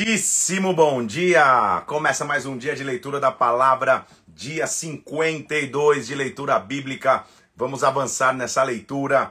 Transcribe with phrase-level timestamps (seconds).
[0.00, 1.82] Muitíssimo bom dia!
[1.86, 7.26] Começa mais um dia de leitura da palavra, dia 52 de leitura bíblica.
[7.54, 9.30] Vamos avançar nessa leitura,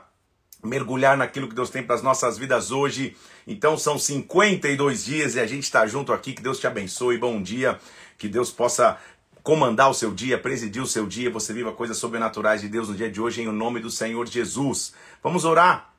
[0.64, 3.18] mergulhar naquilo que Deus tem para as nossas vidas hoje.
[3.48, 6.34] Então são 52 dias e a gente está junto aqui.
[6.34, 7.18] Que Deus te abençoe.
[7.18, 7.80] Bom dia.
[8.16, 8.96] Que Deus possa
[9.42, 11.32] comandar o seu dia, presidir o seu dia.
[11.32, 14.94] Você viva coisas sobrenaturais de Deus no dia de hoje, em nome do Senhor Jesus.
[15.24, 15.90] Vamos orar.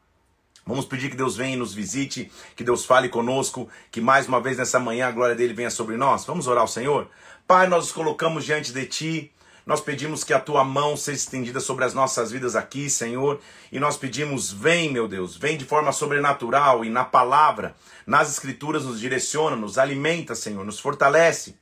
[0.66, 4.40] Vamos pedir que Deus venha e nos visite, que Deus fale conosco, que mais uma
[4.40, 6.24] vez nessa manhã a glória dele venha sobre nós.
[6.24, 7.08] Vamos orar ao Senhor?
[7.46, 9.32] Pai, nós nos colocamos diante de ti.
[9.66, 13.78] Nós pedimos que a tua mão seja estendida sobre as nossas vidas aqui, Senhor, e
[13.78, 18.98] nós pedimos, vem, meu Deus, vem de forma sobrenatural e na palavra, nas escrituras nos
[18.98, 21.54] direciona, nos alimenta, Senhor, nos fortalece.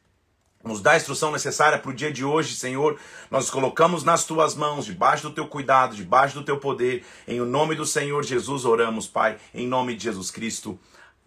[0.65, 2.99] Nos dá a instrução necessária para o dia de hoje, Senhor.
[3.31, 7.05] Nós colocamos nas tuas mãos, debaixo do teu cuidado, debaixo do teu poder.
[7.27, 9.37] Em o nome do Senhor Jesus oramos, Pai.
[9.55, 10.79] Em nome de Jesus Cristo.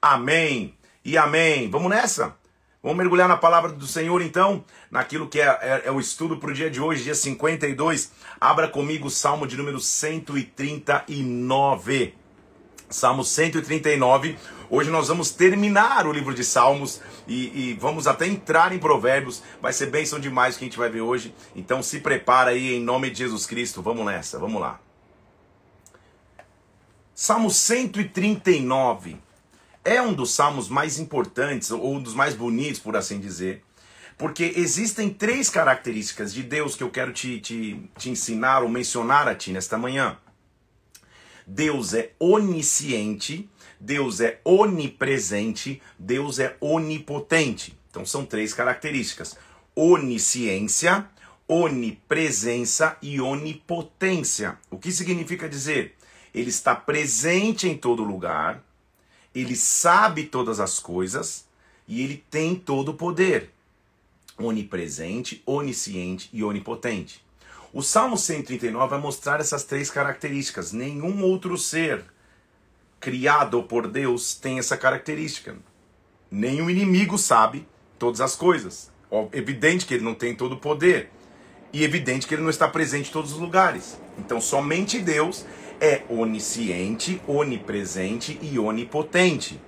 [0.01, 1.69] Amém e amém.
[1.69, 2.35] Vamos nessa?
[2.83, 6.49] Vamos mergulhar na palavra do Senhor, então, naquilo que é, é, é o estudo para
[6.49, 8.11] o dia de hoje, dia 52.
[8.39, 12.15] Abra comigo o Salmo de número 139.
[12.89, 14.35] Salmo 139.
[14.73, 19.43] Hoje nós vamos terminar o livro de Salmos e, e, vamos até entrar em Provérbios.
[19.61, 21.35] Vai ser bênção demais o que a gente vai ver hoje.
[21.53, 23.81] Então se prepara aí em nome de Jesus Cristo.
[23.81, 24.79] Vamos nessa, vamos lá.
[27.13, 29.17] Salmo 139
[29.83, 33.65] é um dos salmos mais importantes, ou um dos mais bonitos, por assim dizer.
[34.17, 39.27] Porque existem três características de Deus que eu quero te, te, te ensinar ou mencionar
[39.27, 40.17] a ti nesta manhã.
[41.45, 43.49] Deus é onisciente,
[43.81, 47.75] Deus é onipresente, Deus é onipotente.
[47.89, 49.35] Então são três características:
[49.75, 51.09] onisciência,
[51.47, 54.55] onipresença e onipotência.
[54.69, 55.95] O que significa dizer?
[56.31, 58.63] Ele está presente em todo lugar,
[59.33, 61.45] ele sabe todas as coisas
[61.87, 63.49] e ele tem todo o poder.
[64.37, 67.25] Onipresente, onisciente e onipotente.
[67.73, 70.71] O Salmo 139 vai mostrar essas três características.
[70.71, 72.05] Nenhum outro ser
[73.01, 75.57] criado por Deus tem essa característica.
[76.29, 77.67] Nenhum inimigo sabe
[77.99, 78.89] todas as coisas.
[79.33, 81.11] Evidente que ele não tem todo o poder.
[81.73, 83.99] E evidente que ele não está presente em todos os lugares.
[84.17, 85.45] Então, somente Deus
[85.79, 89.59] é onisciente, onipresente e onipotente.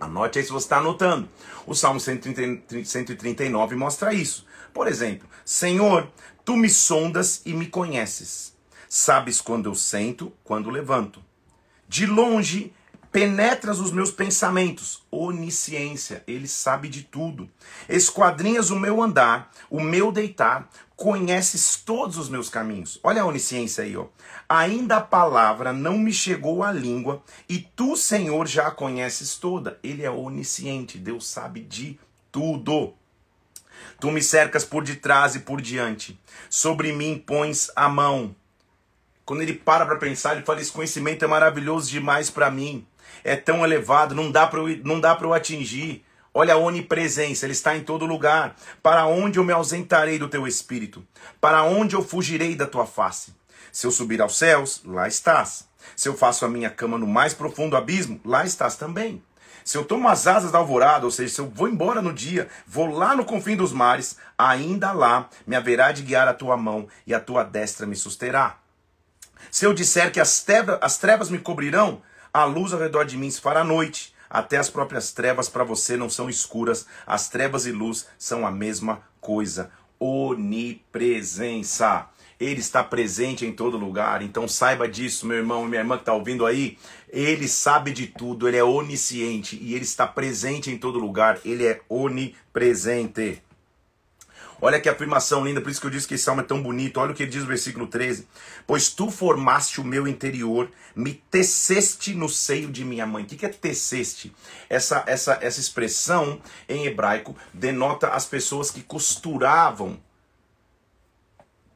[0.00, 1.28] Anote aí se você está anotando.
[1.66, 4.46] O Salmo 139 mostra isso.
[4.72, 6.08] Por exemplo, Senhor,
[6.44, 8.54] tu me sondas e me conheces.
[8.88, 11.22] Sabes quando eu sento, quando levanto.
[11.94, 12.72] De longe
[13.12, 15.04] penetras os meus pensamentos.
[15.12, 17.48] Onisciência, ele sabe de tudo.
[17.88, 22.98] Esquadrinhas o meu andar, o meu deitar, conheces todos os meus caminhos.
[23.00, 24.06] Olha a onisciência aí, ó.
[24.48, 29.78] Ainda a palavra não me chegou à língua, e tu, Senhor, já a conheces toda.
[29.80, 31.96] Ele é onisciente, Deus sabe de
[32.32, 32.92] tudo.
[34.00, 36.18] Tu me cercas por detrás e por diante.
[36.50, 38.34] Sobre mim pões a mão.
[39.24, 42.86] Quando ele para para pensar, ele fala: Esse conhecimento é maravilhoso demais para mim.
[43.22, 46.04] É tão elevado, não dá para não dá para eu atingir.
[46.36, 48.56] Olha a onipresença, ele está em todo lugar.
[48.82, 51.06] Para onde eu me ausentarei do teu espírito?
[51.40, 53.32] Para onde eu fugirei da tua face?
[53.70, 55.68] Se eu subir aos céus, lá estás.
[55.94, 59.22] Se eu faço a minha cama no mais profundo abismo, lá estás também.
[59.64, 62.48] Se eu tomo as asas da alvorada, ou seja, se eu vou embora no dia,
[62.66, 66.86] vou lá no confim dos mares, ainda lá me haverá de guiar a tua mão
[67.06, 68.58] e a tua destra me susterá.
[69.50, 73.16] Se eu disser que as trevas, as trevas me cobrirão, a luz ao redor de
[73.16, 74.12] mim se fará noite.
[74.28, 76.86] Até as próprias trevas para você não são escuras.
[77.06, 79.70] As trevas e luz são a mesma coisa.
[80.00, 82.08] Onipresença.
[82.40, 84.22] Ele está presente em todo lugar.
[84.22, 86.76] Então saiba disso, meu irmão e minha irmã que está ouvindo aí.
[87.08, 91.38] Ele sabe de tudo, ele é onisciente e ele está presente em todo lugar.
[91.44, 93.40] Ele é onipresente.
[94.64, 96.96] Olha que afirmação linda, por isso que eu disse que esse salmo é tão bonito.
[96.98, 98.26] Olha o que ele diz no versículo 13:
[98.66, 103.24] Pois tu formaste o meu interior, me teceste no seio de minha mãe.
[103.24, 104.34] O que é teceste?
[104.70, 110.00] Essa, essa, essa expressão em hebraico denota as pessoas que costuravam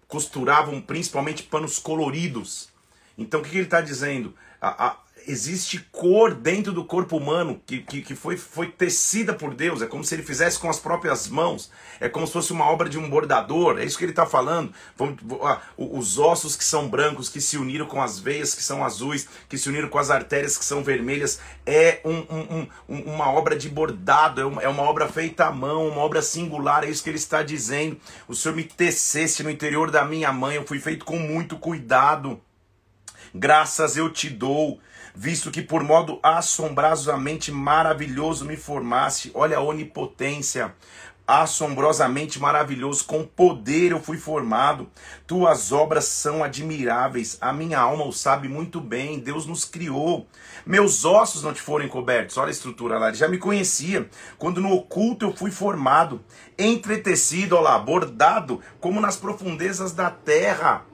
[0.07, 2.71] costuravam principalmente panos coloridos.
[3.19, 4.35] Então o que, ele está dizendo?
[4.59, 4.97] A, a,
[5.29, 9.83] existe cor dentro do corpo humano que, que, que, foi, foi tecida por Deus.
[9.83, 11.71] É como se ele fizesse com as próprias mãos.
[12.01, 13.79] É como se fosse uma obra de um bordador.
[13.79, 14.73] É isso que ele está falando.
[15.77, 19.59] Os ossos que são brancos, que se uniram com as veias que são azuis, que
[19.59, 21.39] se uniram com as artérias que são vermelhas.
[21.67, 24.41] É um, um, um, uma obra de bordado.
[24.41, 26.85] É uma, é uma obra feita à mão, uma obra singular.
[26.85, 28.01] É isso que ele está dizendo.
[28.27, 30.57] O Senhor me tecesse no interior da minha mãe.
[30.57, 32.41] Eu fui feito com muito cuidado.
[33.35, 34.81] Graças eu te dou
[35.19, 39.33] visto que por modo assombrosamente maravilhoso me formaste.
[39.35, 40.73] Olha a onipotência,
[41.27, 44.89] assombrosamente maravilhoso, com poder eu fui formado.
[45.27, 49.19] Tuas obras são admiráveis, a minha alma o sabe muito bem.
[49.19, 50.29] Deus nos criou.
[50.65, 52.37] Meus ossos não te foram encobertos.
[52.37, 54.09] Olha a estrutura lá, ele já me conhecia.
[54.39, 56.23] Quando no oculto eu fui formado,
[56.57, 60.87] entretecido, olha lá, bordado, como nas profundezas da terra.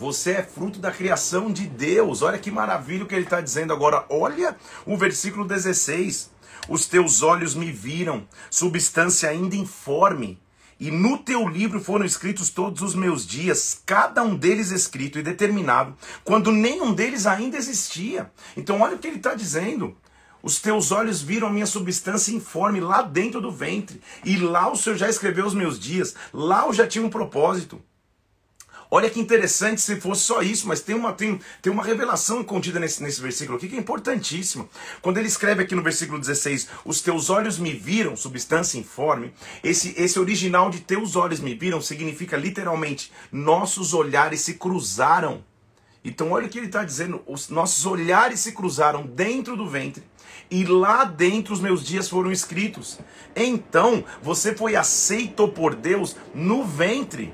[0.00, 2.22] Você é fruto da criação de Deus.
[2.22, 4.04] Olha que maravilha o que ele está dizendo agora.
[4.08, 6.30] Olha o versículo 16
[6.68, 10.40] os teus olhos me viram, substância ainda informe.
[10.78, 15.22] E no teu livro foram escritos todos os meus dias, cada um deles escrito e
[15.22, 18.30] determinado, quando nenhum deles ainda existia.
[18.56, 19.96] Então, olha o que ele está dizendo.
[20.42, 24.76] Os teus olhos viram a minha substância informe lá dentro do ventre, e lá o
[24.76, 27.82] Senhor já escreveu os meus dias, lá eu já tinha um propósito.
[28.92, 32.80] Olha que interessante se fosse só isso, mas tem uma, tem, tem uma revelação contida
[32.80, 34.68] nesse, nesse versículo aqui que é importantíssima.
[35.00, 39.32] Quando ele escreve aqui no versículo 16, os teus olhos me viram, substância informe,
[39.62, 45.44] esse, esse original de teus olhos me viram significa literalmente, nossos olhares se cruzaram.
[46.04, 50.02] Então olha o que ele está dizendo, os nossos olhares se cruzaram dentro do ventre
[50.50, 52.98] e lá dentro os meus dias foram escritos.
[53.36, 57.32] Então você foi aceito por Deus no ventre.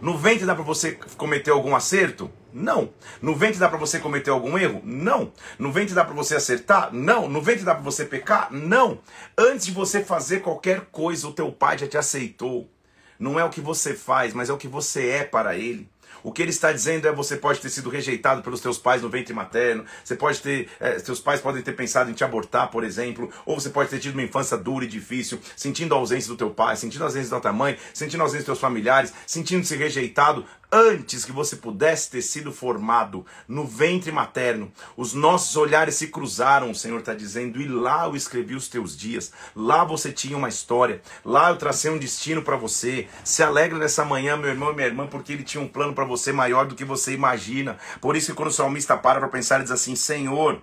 [0.00, 2.30] No ventre dá para você cometer algum acerto?
[2.52, 2.90] Não.
[3.20, 4.80] No ventre dá para você cometer algum erro?
[4.82, 5.30] Não.
[5.58, 6.88] No ventre dá para você acertar?
[6.92, 7.28] Não.
[7.28, 8.50] No ventre dá para você pecar?
[8.50, 8.98] Não.
[9.36, 12.70] Antes de você fazer qualquer coisa, o teu pai já te aceitou.
[13.18, 15.89] Não é o que você faz, mas é o que você é para ele.
[16.22, 19.08] O que ele está dizendo é você pode ter sido rejeitado pelos teus pais no
[19.08, 22.84] ventre materno, você pode ter, é, seus pais podem ter pensado em te abortar, por
[22.84, 26.36] exemplo, ou você pode ter tido uma infância dura e difícil, sentindo a ausência do
[26.36, 29.76] teu pai, sentindo a ausência da tua mãe, sentindo a ausência dos teus familiares, sentindo-se
[29.76, 36.08] rejeitado, antes que você pudesse ter sido formado no ventre materno, os nossos olhares se
[36.08, 40.36] cruzaram, o Senhor está dizendo, e lá eu escrevi os teus dias, lá você tinha
[40.36, 43.08] uma história, lá eu tracei um destino para você.
[43.24, 46.04] Se alegra nessa manhã, meu irmão e minha irmã, porque ele tinha um plano para
[46.04, 47.78] você maior do que você imagina.
[48.00, 50.62] Por isso que quando o salmista para para pensar, ele diz assim: Senhor,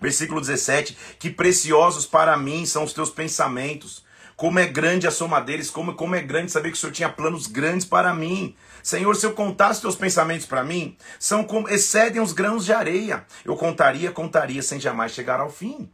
[0.00, 4.04] versículo 17, que preciosos para mim são os teus pensamentos.
[4.36, 7.08] Como é grande a soma deles, como, como é grande saber que o Senhor tinha
[7.08, 8.54] planos grandes para mim.
[8.86, 13.26] Senhor, se eu contasse teus pensamentos para mim, são como excedem os grãos de areia.
[13.44, 15.90] Eu contaria, contaria sem jamais chegar ao fim.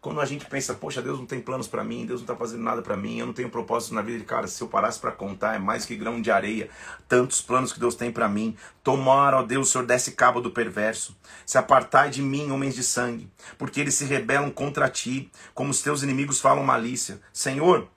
[0.00, 2.62] Quando a gente pensa, poxa, Deus não tem planos para mim, Deus não está fazendo
[2.62, 5.56] nada para mim, eu não tenho propósito na vida, cara, se eu parasse para contar,
[5.56, 6.70] é mais que grão de areia,
[7.08, 8.56] tantos planos que Deus tem para mim.
[8.84, 11.16] Tomara, ó Deus, o Senhor desce cabo do perverso.
[11.44, 13.28] Se apartai de mim, homens de sangue,
[13.58, 17.20] porque eles se rebelam contra ti, como os teus inimigos falam malícia.
[17.32, 17.88] Senhor,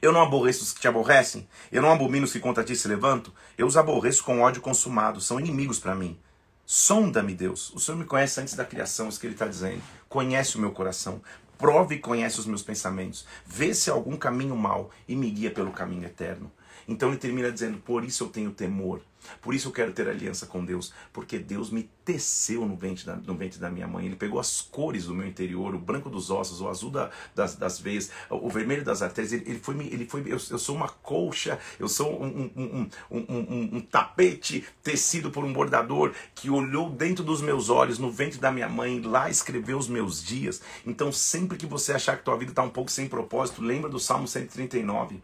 [0.00, 2.88] eu não aborreço os que te aborrecem, eu não abomino os que contra ti se
[2.88, 6.18] levantam, eu os aborreço com ódio consumado, são inimigos para mim.
[6.64, 7.72] Sonda-me, Deus.
[7.74, 9.80] O Senhor me conhece antes da criação, isso que ele está dizendo.
[10.08, 11.22] Conhece o meu coração.
[11.56, 13.24] Prove e conhece os meus pensamentos.
[13.46, 16.50] Vê se há algum caminho mau e me guia pelo caminho eterno.
[16.88, 19.00] Então ele termina dizendo: Por isso eu tenho temor.
[19.40, 23.16] Por isso eu quero ter aliança com Deus, porque Deus me teceu no ventre da,
[23.16, 24.06] no ventre da minha mãe.
[24.06, 27.56] Ele pegou as cores do meu interior, o branco dos ossos, o azul da, das,
[27.56, 29.32] das veias, o vermelho das artérias.
[29.32, 33.76] Ele, ele foi, ele foi eu, eu, sou uma colcha, eu sou um, um, um,
[33.76, 38.52] um, tapete tecido por um bordador que olhou dentro dos meus olhos, no ventre da
[38.52, 40.60] minha mãe, lá escreveu os meus dias.
[40.86, 43.98] Então, sempre que você achar que tua vida está um pouco sem propósito, lembra do
[43.98, 45.20] Salmo 139.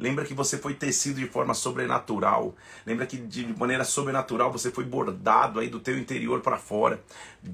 [0.00, 2.54] Lembra que você foi tecido de forma sobrenatural.
[2.86, 6.98] Lembra que de maneira sobrenatural você foi bordado aí do teu interior para fora.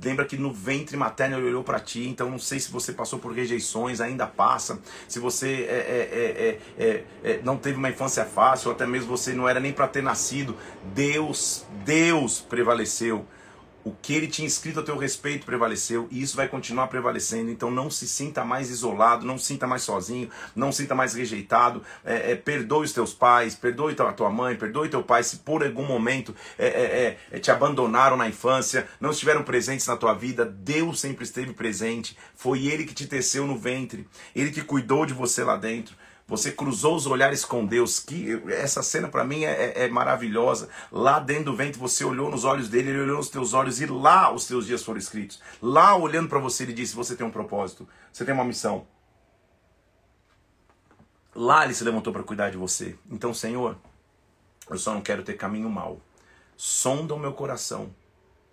[0.05, 2.07] Lembra que no ventre materno ele olhou para ti.
[2.07, 4.79] Então não sei se você passou por rejeições, ainda passa.
[5.09, 9.33] Se você é, é, é, é não teve uma infância fácil, ou até mesmo você
[9.33, 10.57] não era nem para ter nascido.
[10.95, 13.27] Deus, Deus prevaleceu
[13.87, 17.53] o que ele tinha escrito a teu respeito prevaleceu e isso vai continuar prevalecendo.
[17.53, 21.15] Então não se sinta mais isolado, não se sinta mais sozinho, não se sinta mais
[21.15, 21.81] rejeitado.
[22.05, 25.65] É, é, perdoe os teus pais, perdoe a tua mãe, perdoe teu pai se por
[25.65, 30.15] algum momento é, é, é, é, te abandonaram na infância, não estiveram presentes na tua
[30.15, 30.45] vida.
[30.45, 32.19] Deus sempre esteve presente.
[32.35, 35.95] Foi Ele que te teceu no ventre, Ele que cuidou de você lá dentro.
[36.29, 38.01] Você cruzou os olhares com Deus.
[38.01, 40.69] Que essa cena para mim é, é, é, maravilhosa.
[40.91, 43.87] Lá dentro do vento você olhou nos olhos dele, ele olhou nos teus olhos e
[43.87, 45.41] lá os teus dias foram escritos.
[45.63, 48.87] Lá olhando para você ele disse: você tem um propósito, você tem uma missão.
[51.33, 52.97] Lá ele se levantou para cuidar de você.
[53.11, 53.77] Então, Senhor,
[54.69, 56.01] eu só não quero ter caminho mau.
[56.57, 57.95] Sonda o meu coração.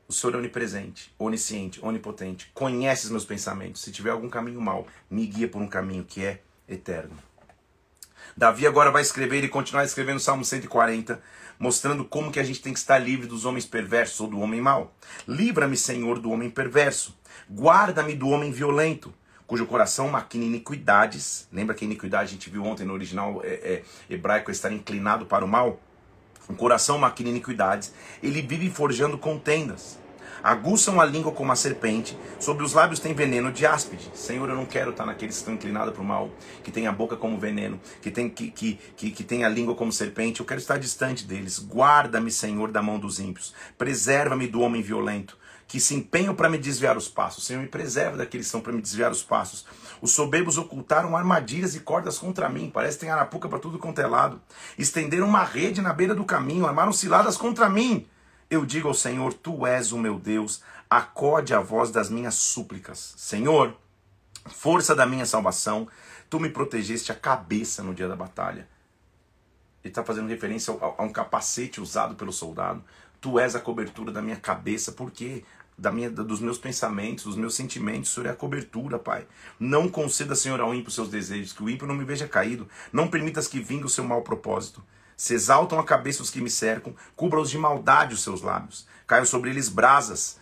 [0.06, 2.52] O Senhor é onipresente, onisciente, onipotente.
[2.54, 3.82] Conhece os meus pensamentos.
[3.82, 7.18] Se tiver algum caminho mau, me guia por um caminho que é eterno.
[8.36, 11.22] Davi agora vai escrever e continuar escrevendo o Salmo 140,
[11.60, 14.60] mostrando como que a gente tem que estar livre dos homens perversos ou do homem
[14.60, 14.96] mau.
[15.28, 17.16] Livra-me, Senhor, do homem perverso.
[17.50, 19.14] Guarda-me do homem violento,
[19.46, 21.48] cujo coração maquina iniquidades.
[21.52, 25.46] Lembra que iniquidade a gente viu ontem no original é, é, hebraico estar inclinado para
[25.46, 25.80] o mal?
[26.50, 27.94] Um coração maquina iniquidades.
[28.22, 30.00] Ele vive forjando contendas
[30.44, 34.12] aguçam a língua como a serpente, sobre os lábios tem veneno de áspide.
[34.14, 36.30] Senhor, eu não quero estar naqueles que estão inclinados para o mal,
[36.64, 39.74] que tem a boca como veneno, que tem, que, que, que, que tem a língua
[39.74, 40.42] como serpente.
[40.42, 41.60] Eu quero estar distante deles.
[41.60, 43.54] Guarda-me, Senhor, da mão dos ímpios.
[43.78, 47.46] Preserva-me do homem violento que se empenham para me desviar os passos.
[47.46, 49.66] Senhor, me preserva daqueles que são para me desviar os passos.
[50.02, 52.70] Os soberbos ocultaram armadilhas e cordas contra mim.
[52.72, 54.40] Parece que tem arapuca para tudo quanto é lado.
[54.78, 58.06] Estenderam uma rede na beira do caminho, armaram ciladas contra mim.
[58.54, 63.16] Eu digo ao Senhor: Tu és o meu Deus, acode a voz das minhas súplicas.
[63.18, 63.76] Senhor,
[64.46, 65.88] força da minha salvação,
[66.30, 68.68] tu me protegeste a cabeça no dia da batalha.
[69.84, 72.84] Ele está fazendo referência a, um capacete usado pelo soldado.
[73.20, 75.44] Tu és a cobertura da minha cabeça, por quê?
[75.76, 79.26] Da minha, dos meus pensamentos, dos meus sentimentos, Senhor é a cobertura, Pai.
[79.60, 82.70] Não conceda, Senhor, ao ímpio seus desejos, que o ímpio não me veja caído.
[82.92, 84.84] Não permitas que vingue o seu mau propósito.
[85.16, 88.88] Se exaltam a cabeça os que me cercam, cubra-os de maldade os seus lábios.
[89.06, 90.40] Caiam sobre eles brasas,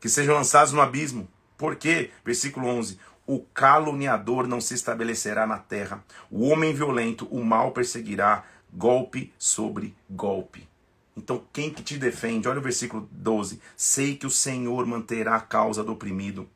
[0.00, 1.28] que sejam lançados no abismo.
[1.56, 2.10] Por quê?
[2.24, 2.98] Versículo 11.
[3.26, 6.04] O caluniador não se estabelecerá na terra.
[6.30, 10.68] O homem violento, o mal perseguirá, golpe sobre golpe.
[11.16, 12.48] Então, quem que te defende?
[12.48, 13.60] Olha o versículo 12.
[13.76, 16.48] Sei que o Senhor manterá a causa do oprimido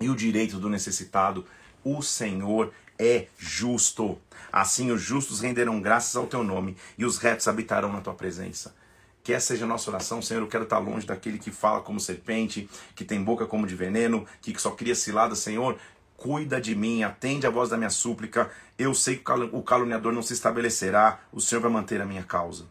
[0.00, 1.46] e o direito do necessitado.
[1.82, 4.18] O Senhor é justo.
[4.52, 8.74] Assim os justos renderão graças ao teu nome e os retos habitarão na tua presença.
[9.22, 10.40] Que essa seja a nossa oração, Senhor.
[10.40, 14.26] Eu quero estar longe daquele que fala como serpente, que tem boca como de veneno,
[14.42, 15.78] que só cria cilada, Senhor.
[16.16, 18.50] Cuida de mim, atende a voz da minha súplica.
[18.78, 22.66] Eu sei que o caluniador não se estabelecerá, o Senhor vai manter a minha causa.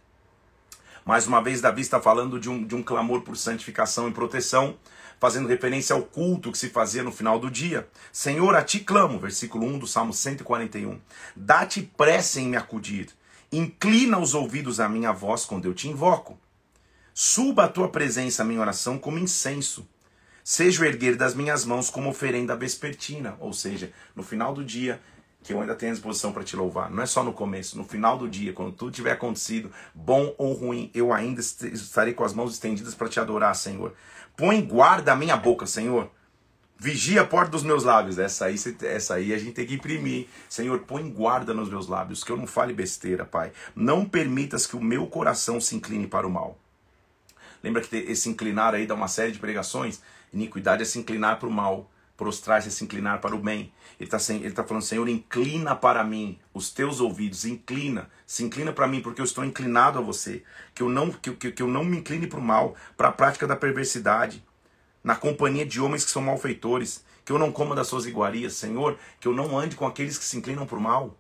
[1.03, 4.77] Mais uma vez, Davi está falando de um, de um clamor por santificação e proteção
[5.23, 7.87] fazendo referência ao culto que se fazia no final do dia.
[8.11, 10.99] Senhor, a ti clamo, versículo 1 do Salmo 141.
[11.33, 13.07] Dá-te pressa em me acudir.
[13.49, 16.37] Inclina os ouvidos à minha voz quando eu te invoco.
[17.13, 19.87] Suba a tua presença a minha oração como incenso.
[20.43, 24.99] Seja o erguer das minhas mãos como oferenda vespertina, ou seja, no final do dia,
[25.43, 26.89] que eu ainda tenho disposição para te louvar.
[26.89, 30.53] Não é só no começo, no final do dia, quando tudo tiver acontecido, bom ou
[30.53, 33.93] ruim, eu ainda estarei com as mãos estendidas para te adorar, Senhor.
[34.37, 36.09] Põe guarda a minha boca, Senhor.
[36.77, 38.17] Vigia a porta dos meus lábios.
[38.17, 40.27] Essa aí, essa aí a gente tem que imprimir.
[40.49, 43.51] Senhor, põe guarda nos meus lábios, que eu não fale besteira, Pai.
[43.75, 46.57] Não permitas que o meu coração se incline para o mal.
[47.61, 50.01] Lembra que esse inclinar aí dá uma série de pregações?
[50.33, 51.89] Iniquidade é se inclinar para o mal
[52.23, 53.73] prostrar-se e se inclinar para o bem.
[53.99, 54.17] Ele está
[54.55, 59.19] tá falando, Senhor, inclina para mim os teus ouvidos, inclina, se inclina para mim, porque
[59.19, 60.41] eu estou inclinado a você.
[60.73, 63.11] Que eu não, que, que, que eu não me incline para o mal, para a
[63.11, 64.41] prática da perversidade,
[65.03, 68.97] na companhia de homens que são malfeitores, que eu não coma das suas iguarias, Senhor,
[69.19, 71.17] que eu não ande com aqueles que se inclinam para o mal.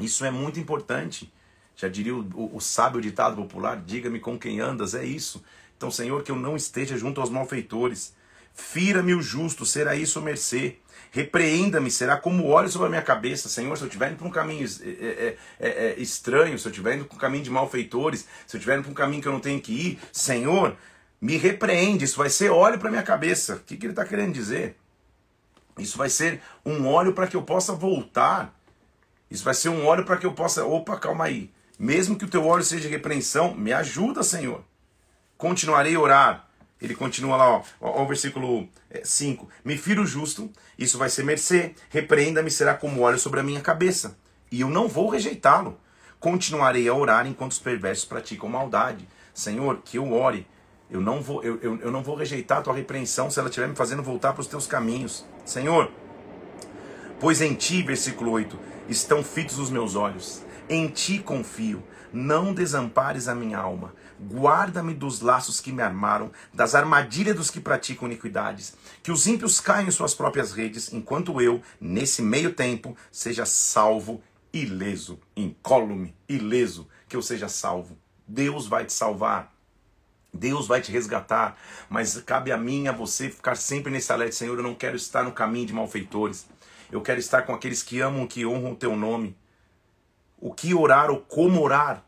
[0.00, 1.30] Isso é muito importante.
[1.76, 5.44] Já diria o, o, o sábio ditado popular: diga-me com quem andas, é isso.
[5.76, 8.15] Então, Senhor, que eu não esteja junto aos malfeitores
[8.56, 10.78] Fira-me o justo, será isso mercê.
[11.12, 13.48] Repreenda-me, será como óleo sobre a minha cabeça.
[13.48, 16.96] Senhor, se eu estiver indo para um caminho é, é, é, estranho, se eu estiver
[16.96, 19.32] indo para um caminho de malfeitores, se eu estiver indo para um caminho que eu
[19.32, 20.74] não tenho que ir, Senhor,
[21.20, 22.04] me repreende.
[22.04, 23.56] Isso vai ser óleo para minha cabeça.
[23.56, 24.76] O que, que ele está querendo dizer?
[25.78, 28.58] Isso vai ser um óleo para que eu possa voltar.
[29.30, 30.64] Isso vai ser um óleo para que eu possa.
[30.64, 31.50] Opa, calma aí.
[31.78, 34.64] Mesmo que o teu óleo seja repreensão, me ajuda, Senhor.
[35.36, 36.45] Continuarei a orar
[36.80, 38.68] ele continua lá, ó, ó, o versículo
[39.02, 39.48] 5.
[39.50, 43.60] É, Me firo justo, isso vai ser mercê, repreenda-me, será como óleo sobre a minha
[43.60, 44.16] cabeça.
[44.50, 45.78] E eu não vou rejeitá-lo.
[46.20, 49.08] Continuarei a orar enquanto os perversos praticam maldade.
[49.32, 50.46] Senhor, que eu ore.
[50.90, 53.68] Eu não vou, eu, eu, eu não vou rejeitar a tua repreensão se ela estiver
[53.68, 55.24] me fazendo voltar para os teus caminhos.
[55.44, 55.90] Senhor,
[57.18, 60.42] pois em ti, versículo 8, estão fitos os meus olhos.
[60.68, 61.82] Em ti confio.
[62.12, 63.94] Não desampares a minha alma.
[64.20, 68.74] Guarda-me dos laços que me armaram, das armadilhas dos que praticam iniquidades.
[69.02, 74.22] Que os ímpios caiam em suas próprias redes, enquanto eu, nesse meio tempo, seja salvo
[74.52, 77.98] ileso, incólume, ileso, que eu seja salvo.
[78.26, 79.54] Deus vai te salvar.
[80.32, 81.56] Deus vai te resgatar,
[81.88, 85.22] mas cabe a mim, a você, ficar sempre nesse alerta, Senhor, eu não quero estar
[85.22, 86.46] no caminho de malfeitores.
[86.92, 89.36] Eu quero estar com aqueles que amam, que honram o teu nome.
[90.38, 92.04] O que orar ou como orar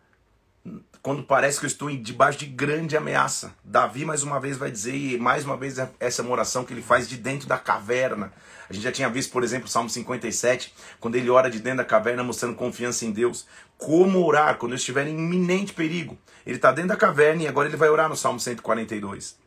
[1.09, 3.55] quando parece que eu estou debaixo de grande ameaça.
[3.65, 6.75] Davi mais uma vez vai dizer, e mais uma vez essa é uma oração que
[6.75, 8.31] ele faz de dentro da caverna.
[8.69, 11.79] A gente já tinha visto, por exemplo, o Salmo 57, quando ele ora de dentro
[11.79, 13.47] da caverna mostrando confiança em Deus.
[13.79, 16.19] Como orar quando eu estiver em iminente perigo.
[16.45, 19.39] Ele está dentro da caverna e agora ele vai orar no Salmo 142.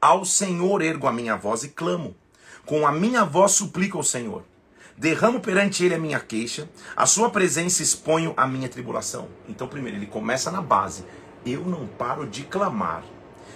[0.00, 2.16] Ao Senhor ergo a minha voz e clamo.
[2.64, 4.42] Com a minha voz suplico ao Senhor.
[4.98, 9.28] Derramo perante ele a minha queixa, a sua presença exponho a minha tribulação.
[9.46, 11.04] Então, primeiro, ele começa na base.
[11.44, 13.04] Eu não paro de clamar.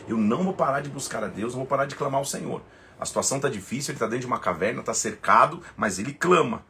[0.06, 2.62] Eu não vou parar de buscar a Deus, não vou parar de clamar ao Senhor.
[2.98, 6.62] A situação está difícil, ele está dentro de uma caverna, está cercado, mas ele clama.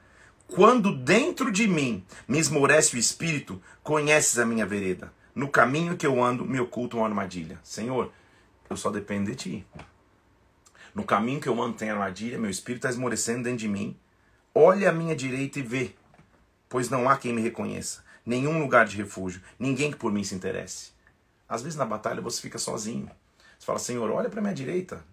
[0.47, 5.13] Quando dentro de mim me esmorece o espírito, conheces a minha vereda.
[5.35, 7.59] No caminho que eu ando, me oculta uma armadilha.
[7.65, 8.13] Senhor,
[8.69, 9.67] eu só dependo de ti.
[10.95, 13.97] No caminho que eu ando tem armadilha, meu espírito está esmorecendo dentro de mim.
[14.55, 15.95] Olhe à minha direita e vê,
[16.69, 20.35] pois não há quem me reconheça, nenhum lugar de refúgio, ninguém que por mim se
[20.35, 20.91] interesse.
[21.49, 23.09] Às vezes na batalha você fica sozinho.
[23.57, 25.05] Você fala, Senhor, olha para minha direita,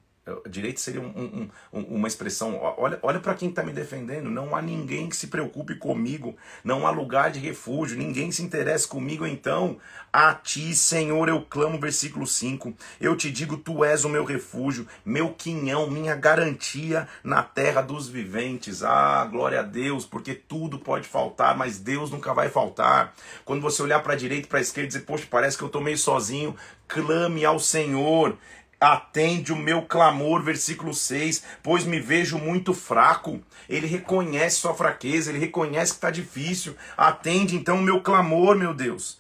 [0.50, 2.60] Direito seria um, um, uma expressão.
[2.78, 4.30] Olha, olha para quem está me defendendo.
[4.30, 6.36] Não há ninguém que se preocupe comigo.
[6.64, 7.98] Não há lugar de refúgio.
[7.98, 9.26] Ninguém se interessa comigo.
[9.26, 9.78] Então,
[10.12, 11.80] a ti, Senhor, eu clamo.
[11.80, 12.74] Versículo 5.
[13.00, 18.10] Eu te digo: Tu és o meu refúgio, meu quinhão, minha garantia na terra dos
[18.10, 18.84] viventes.
[18.84, 23.14] Ah, glória a Deus, porque tudo pode faltar, mas Deus nunca vai faltar.
[23.46, 25.64] Quando você olhar para a direita e para a esquerda e dizer: Poxa, parece que
[25.64, 26.56] eu estou meio sozinho.
[26.88, 28.38] Clame ao Senhor.
[28.80, 33.42] Atende o meu clamor, versículo 6, pois me vejo muito fraco.
[33.68, 36.76] Ele reconhece sua fraqueza, ele reconhece que está difícil.
[36.96, 39.20] Atende então o meu clamor, meu Deus.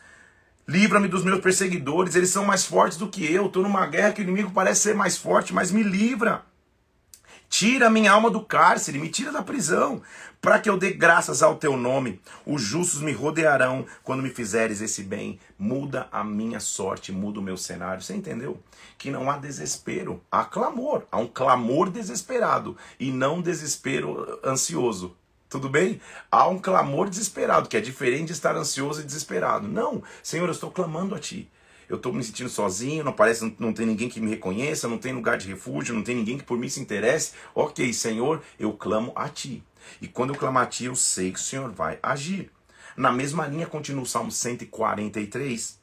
[0.67, 3.47] Livra-me dos meus perseguidores, eles são mais fortes do que eu.
[3.47, 6.43] Estou numa guerra que o inimigo parece ser mais forte, mas me livra.
[7.49, 10.01] Tira minha alma do cárcere, me tira da prisão,
[10.41, 12.21] para que eu dê graças ao teu nome.
[12.45, 15.39] Os justos me rodearão quando me fizeres esse bem.
[15.57, 18.03] Muda a minha sorte, muda o meu cenário.
[18.03, 18.59] Você entendeu?
[18.97, 21.03] Que não há desespero, há clamor.
[21.09, 25.15] Há um clamor desesperado e não desespero ansioso.
[25.49, 26.01] Tudo bem?
[26.29, 29.67] Há um clamor desesperado, que é diferente de estar ansioso e desesperado.
[29.67, 31.49] Não, Senhor, eu estou clamando a Ti
[31.89, 34.97] eu estou me sentindo sozinho, não parece, não, não tem ninguém que me reconheça, não
[34.97, 37.31] tem lugar de refúgio, não tem ninguém que por mim se interesse.
[37.55, 39.63] Ok, Senhor, eu clamo a Ti.
[40.01, 42.51] E quando eu clamo a Ti, eu sei que o Senhor vai agir.
[42.95, 45.79] Na mesma linha continua o Salmo 143,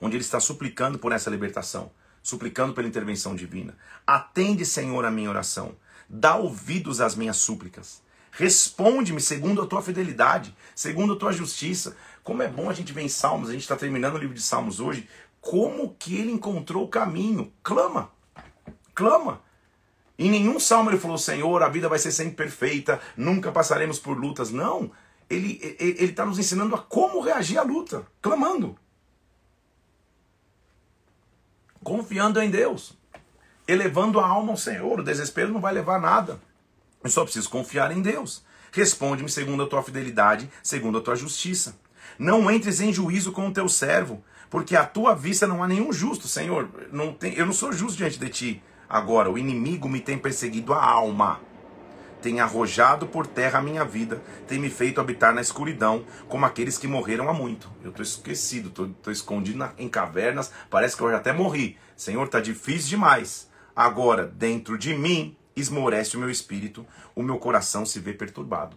[0.00, 1.90] onde ele está suplicando por essa libertação,
[2.22, 3.76] suplicando pela intervenção divina.
[4.06, 5.76] Atende, Senhor, a minha oração.
[6.08, 8.02] Dá ouvidos às minhas súplicas.
[8.36, 11.96] Responde-me segundo a tua fidelidade, segundo a tua justiça.
[12.24, 14.40] Como é bom a gente ver em Salmos, a gente está terminando o livro de
[14.42, 15.08] Salmos hoje,
[15.42, 17.52] como que ele encontrou o caminho.
[17.62, 18.10] Clama,
[18.94, 19.42] clama.
[20.18, 24.16] Em nenhum salmo ele falou, Senhor, a vida vai ser sempre perfeita, nunca passaremos por
[24.16, 24.50] lutas.
[24.50, 24.90] Não,
[25.28, 28.78] ele está nos ensinando a como reagir à luta, clamando.
[31.82, 32.96] Confiando em Deus,
[33.68, 35.00] elevando a alma ao Senhor.
[35.00, 36.40] O desespero não vai levar a nada.
[37.02, 38.42] Eu só preciso confiar em Deus.
[38.72, 41.76] Responde-me segundo a tua fidelidade, segundo a tua justiça.
[42.18, 45.92] Não entres em juízo com o teu servo, porque à tua vista não há nenhum
[45.92, 46.68] justo, Senhor.
[46.92, 48.62] Não tem, eu não sou justo diante de ti.
[48.88, 51.40] Agora, o inimigo me tem perseguido a alma,
[52.22, 56.78] tem arrojado por terra a minha vida, tem me feito habitar na escuridão, como aqueles
[56.78, 57.70] que morreram há muito.
[57.82, 61.76] Eu estou esquecido, estou escondido na, em cavernas, parece que eu já até morri.
[61.96, 63.50] Senhor, está difícil demais.
[63.74, 68.76] Agora, dentro de mim, esmorece o meu espírito, o meu coração se vê perturbado.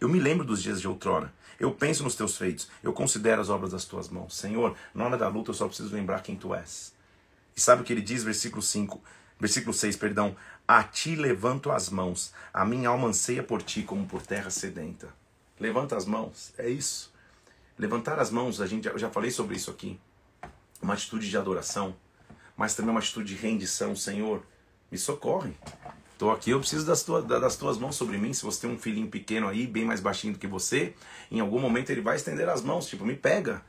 [0.00, 1.32] Eu me lembro dos dias de outrora.
[1.58, 4.36] Eu penso nos teus feitos, eu considero as obras das tuas mãos.
[4.36, 6.92] Senhor, na hora da luta eu só preciso lembrar quem tu és.
[7.56, 9.00] E sabe o que ele diz, versículo 5,
[9.38, 10.36] versículo 6, perdão?
[10.66, 15.08] A ti levanto as mãos, a minha alma anseia por ti como por terra sedenta.
[15.58, 17.12] Levanta as mãos, é isso.
[17.78, 19.98] Levantar as mãos, a gente, eu já falei sobre isso aqui.
[20.80, 21.94] Uma atitude de adoração,
[22.56, 23.96] mas também uma atitude de rendição.
[23.96, 24.42] Senhor,
[24.90, 25.52] me socorre.
[26.14, 28.32] Estou aqui, eu preciso das tuas, das tuas mãos sobre mim.
[28.32, 30.94] Se você tem um filhinho pequeno aí, bem mais baixinho do que você,
[31.28, 33.60] em algum momento ele vai estender as mãos, tipo, me pega.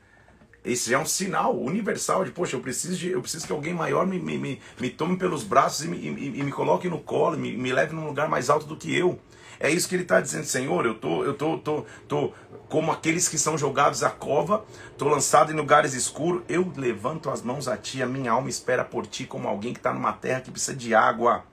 [0.63, 3.73] Esse já é um sinal universal de, poxa, eu preciso, de, eu preciso que alguém
[3.73, 6.99] maior me, me, me, me tome pelos braços e me, e, e me coloque no
[6.99, 9.19] colo, me, me leve num lugar mais alto do que eu.
[9.59, 12.31] É isso que ele está dizendo, Senhor, eu tô, eu tô, tô, tô
[12.69, 14.63] como aqueles que são jogados à cova,
[14.99, 18.85] tô lançado em lugares escuros, eu levanto as mãos a ti, a minha alma espera
[18.85, 21.43] por ti como alguém que está numa terra que precisa de água.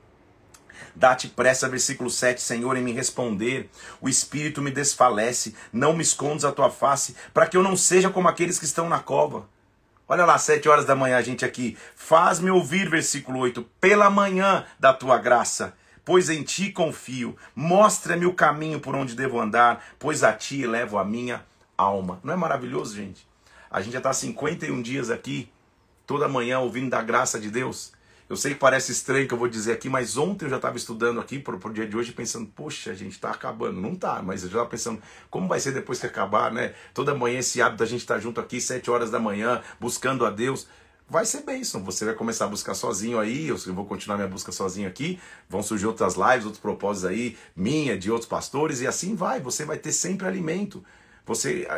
[0.95, 3.71] Dá-te pressa, versículo 7, Senhor, em me responder.
[4.01, 8.11] O espírito me desfalece, não me escondes a tua face, para que eu não seja
[8.11, 9.49] como aqueles que estão na cova.
[10.09, 11.77] Olha lá, sete horas da manhã, a gente aqui.
[11.97, 17.37] Faz-me ouvir, versículo 8, pela manhã da tua graça pois em ti confio.
[17.55, 21.45] Mostra-me o caminho por onde devo andar, pois a ti levo a minha
[21.77, 22.21] alma.
[22.23, 23.27] Não é maravilhoso, gente?
[23.71, 25.51] A gente já está 51 dias aqui,
[26.07, 27.93] toda manhã ouvindo da graça de Deus.
[28.33, 30.75] Eu sei que parece estranho que eu vou dizer aqui, mas ontem eu já estava
[30.79, 33.79] estudando aqui para o dia de hoje pensando, poxa, a gente está acabando.
[33.79, 36.73] Não está, mas eu já estava pensando, como vai ser depois que acabar, né?
[36.95, 40.25] Toda manhã esse hábito da gente estar tá junto aqui, sete horas da manhã, buscando
[40.25, 40.67] a Deus.
[41.07, 41.85] Vai ser bênção.
[41.85, 45.21] Você vai começar a buscar sozinho aí, eu vou continuar minha busca sozinho aqui.
[45.47, 49.41] Vão surgir outras lives, outros propósitos aí, minha, de outros pastores, e assim vai.
[49.41, 50.83] Você vai ter sempre alimento.
[51.27, 51.69] Você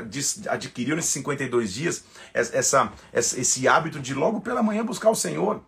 [0.49, 5.61] adquiriu nesses 52 dias essa, esse hábito de logo pela manhã buscar o Senhor.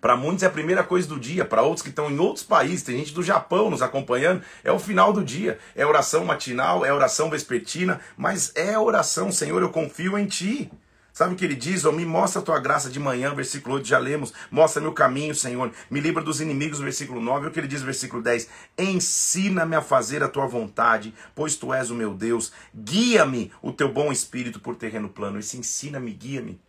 [0.00, 2.82] Para muitos é a primeira coisa do dia, para outros que estão em outros países,
[2.82, 5.58] tem gente do Japão nos acompanhando, é o final do dia.
[5.76, 10.70] É oração matinal, é oração vespertina, mas é oração, Senhor, eu confio em Ti.
[11.12, 11.84] Sabe o que ele diz?
[11.84, 14.32] Oh, me mostra a tua graça de manhã, versículo 8, já lemos.
[14.50, 15.70] Mostra meu caminho, Senhor.
[15.90, 17.48] Me livra dos inimigos, versículo 9.
[17.48, 18.48] o que ele diz, versículo 10.
[18.78, 22.52] Ensina-me a fazer a tua vontade, pois tu és o meu Deus.
[22.74, 25.38] Guia-me o teu bom espírito por terreno plano.
[25.38, 26.60] Esse ensina-me, guia-me.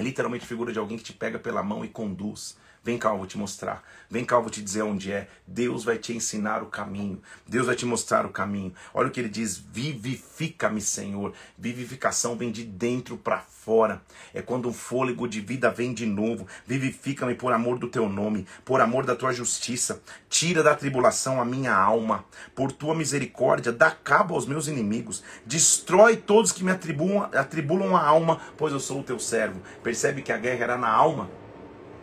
[0.00, 2.56] É literalmente figura de alguém que te pega pela mão e conduz.
[2.82, 3.84] Vem cá, eu vou te mostrar.
[4.08, 5.28] Vem cá, eu vou te dizer onde é.
[5.46, 7.20] Deus vai te ensinar o caminho.
[7.46, 8.72] Deus vai te mostrar o caminho.
[8.94, 11.34] Olha o que ele diz: vivifica-me, Senhor.
[11.58, 14.00] Vivificação vem de dentro para fora.
[14.32, 16.46] É quando um fôlego de vida vem de novo.
[16.66, 20.00] Vivifica-me por amor do teu nome, por amor da tua justiça.
[20.30, 22.24] Tira da tribulação a minha alma.
[22.54, 25.22] Por tua misericórdia, dá cabo aos meus inimigos.
[25.44, 29.60] Destrói todos que me atribulam, atribulam a alma, pois eu sou o teu servo.
[29.82, 31.28] Percebe que a guerra era na alma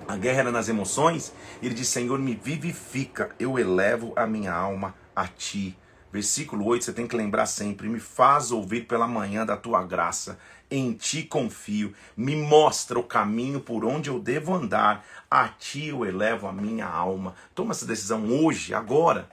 [0.07, 1.33] a guerra era nas emoções.
[1.61, 5.77] Ele diz: Senhor, me vivifica, eu elevo a minha alma a ti.
[6.11, 10.39] Versículo 8, você tem que lembrar sempre: me faz ouvir pela manhã da tua graça,
[10.71, 16.05] em ti confio, me mostra o caminho por onde eu devo andar, a ti eu
[16.05, 17.35] elevo a minha alma.
[17.53, 19.29] Toma essa decisão hoje, agora.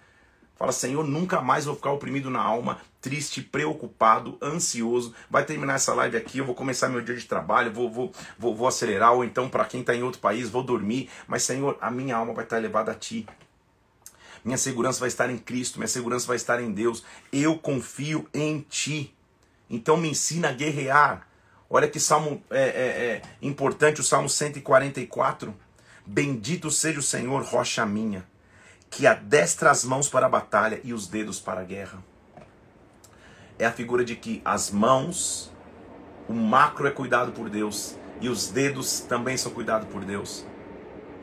[0.57, 5.15] Fala, Senhor, nunca mais vou ficar oprimido na alma, triste, preocupado, ansioso.
[5.29, 8.57] Vai terminar essa live aqui, eu vou começar meu dia de trabalho, vou, vou, vou,
[8.57, 11.11] vou acelerar, ou então, para quem está em outro país, vou dormir.
[11.29, 13.27] Mas, Senhor, a minha alma vai estar elevada a Ti.
[14.43, 17.05] Minha segurança vai estar em Cristo, minha segurança vai estar em Deus.
[17.31, 19.15] Eu confio em Ti.
[19.69, 21.29] Então, me ensina a guerrear.
[21.69, 25.55] Olha que salmo é, é, é importante, o Salmo 144.
[26.07, 28.27] Bendito seja o Senhor, rocha minha
[28.97, 31.99] que adestra as mãos para a batalha e os dedos para a guerra.
[33.59, 35.53] É a figura de que as mãos,
[36.29, 40.45] o macro é cuidado por Deus e os dedos também são cuidados por Deus.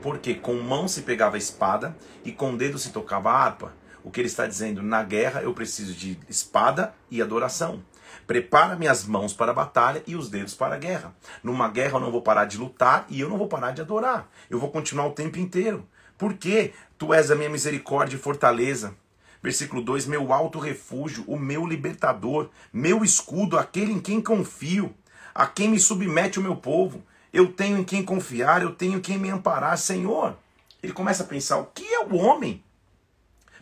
[0.02, 3.74] Porque com mão se pegava a espada e com dedo se tocava a harpa.
[4.04, 7.84] O que ele está dizendo, na guerra eu preciso de espada e adoração.
[8.26, 11.14] Prepara minhas mãos para a batalha e os dedos para a guerra.
[11.44, 14.30] Numa guerra eu não vou parar de lutar e eu não vou parar de adorar.
[14.50, 15.88] Eu vou continuar o tempo inteiro.
[16.18, 18.96] Porque tu és a minha misericórdia e fortaleza.
[19.42, 24.94] Versículo 2: Meu alto refúgio, o meu libertador, meu escudo, aquele em quem confio,
[25.34, 27.04] a quem me submete o meu povo.
[27.34, 30.38] Eu tenho em quem confiar, eu tenho em quem me amparar, Senhor.
[30.84, 32.64] Ele começa a pensar: o que é o homem?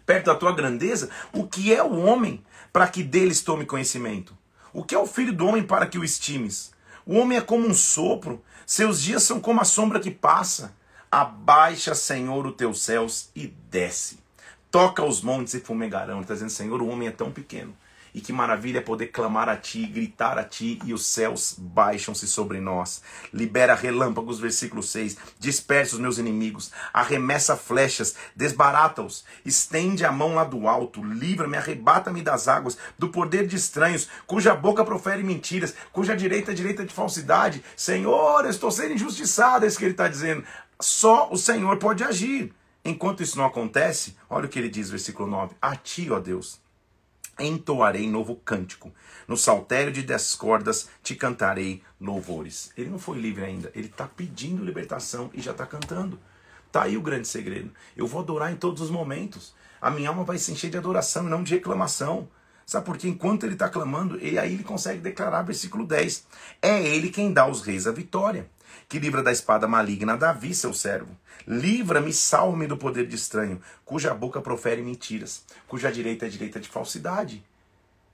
[0.05, 4.35] Perto da tua grandeza, o que é o homem para que deles tome conhecimento?
[4.73, 6.71] O que é o filho do homem para que o estimes?
[7.05, 10.75] O homem é como um sopro, seus dias são como a sombra que passa.
[11.11, 14.19] Abaixa, Senhor, os teus céus e desce.
[14.71, 16.15] Toca os montes e fumegarão.
[16.15, 17.75] Ele está dizendo, Senhor, o homem é tão pequeno.
[18.13, 22.27] E que maravilha é poder clamar a Ti, gritar a Ti, e os céus baixam-se
[22.27, 23.03] sobre nós.
[23.31, 25.17] Libera relâmpagos, versículo 6.
[25.39, 32.21] Dispersa os meus inimigos, arremessa flechas, desbarata-os, estende a mão lá do alto, livra-me, arrebata-me
[32.21, 36.93] das águas, do poder de estranhos, cuja boca profere mentiras, cuja direita é direita de
[36.93, 37.63] falsidade.
[37.75, 40.43] Senhor, eu estou sendo injustiçado, é isso que ele está dizendo.
[40.81, 42.53] Só o Senhor pode agir.
[42.83, 46.59] Enquanto isso não acontece, olha o que ele diz, versículo 9: A ti, ó Deus,
[47.37, 48.91] entoarei novo cântico.
[49.27, 52.71] No saltério de dez cordas te cantarei louvores.
[52.77, 56.19] Ele não foi livre ainda, ele está pedindo libertação e já está cantando.
[56.71, 57.71] Tá aí o grande segredo.
[57.97, 59.55] Eu vou adorar em todos os momentos.
[59.81, 62.29] A minha alma vai se encher de adoração e não de reclamação.
[62.65, 63.07] Sabe por quê?
[63.07, 66.27] Enquanto ele está clamando, e aí ele consegue declarar, versículo 10:
[66.61, 68.47] É ele quem dá aos reis a vitória
[68.87, 71.15] que livra da espada maligna Davi, seu servo.
[71.47, 76.69] Livra-me, salve-me do poder de estranho, cuja boca profere mentiras, cuja direita é direita de
[76.69, 77.43] falsidade.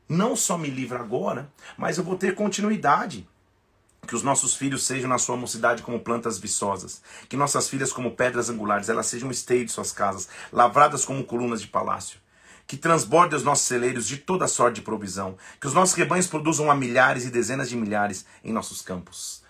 [0.08, 3.28] Não só me livra agora, mas eu vou ter continuidade.
[4.06, 7.02] Que os nossos filhos sejam na sua mocidade como plantas viçosas.
[7.28, 11.60] Que nossas filhas como pedras angulares, elas sejam esteio de suas casas, lavradas como colunas
[11.60, 12.20] de palácio.
[12.68, 15.36] Que transborde os nossos celeiros de toda sorte de provisão.
[15.60, 19.44] Que os nossos rebanhos produzam a milhares e dezenas de milhares em nossos campos.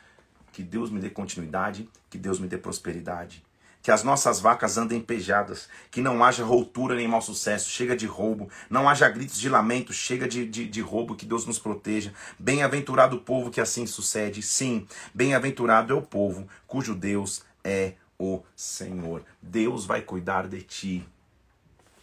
[0.55, 3.43] Que Deus me dê continuidade, que Deus me dê prosperidade.
[3.85, 8.07] que as nossas vacas andem pejadas, que não haja routura nem mau sucesso, chega de
[8.07, 12.11] roubo, não haja gritos de lamento, chega de, de, de roubo, que Deus nos proteja.
[12.39, 18.41] Bem-aventurado o povo que assim sucede, sim, bem-aventurado é o povo cujo Deus é o
[18.55, 19.23] Senhor.
[19.39, 21.07] Deus vai cuidar de ti,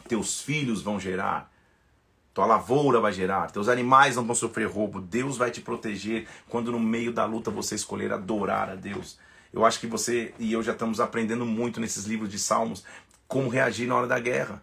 [0.06, 1.51] teus filhos vão gerar,
[2.34, 6.72] tua lavoura vai gerar, teus animais não vão sofrer roubo, Deus vai te proteger quando
[6.72, 9.18] no meio da luta você escolher adorar a Deus.
[9.52, 12.84] Eu acho que você e eu já estamos aprendendo muito nesses livros de Salmos
[13.28, 14.62] como reagir na hora da guerra,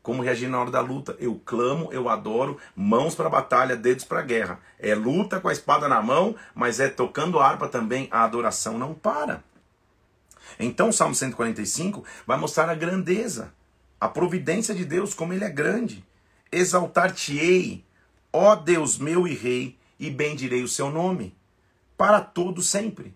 [0.00, 1.16] como reagir na hora da luta.
[1.18, 4.60] Eu clamo, eu adoro, mãos para a batalha, dedos para a guerra.
[4.78, 8.94] É luta com a espada na mão, mas é tocando harpa também, a adoração não
[8.94, 9.42] para.
[10.58, 13.52] Então o Salmo 145 vai mostrar a grandeza,
[14.00, 16.04] a providência de Deus, como ele é grande.
[16.50, 17.84] Exaltar-te-ei,
[18.32, 21.34] ó Deus meu e rei, e bendirei o seu nome,
[21.96, 23.14] para todo sempre.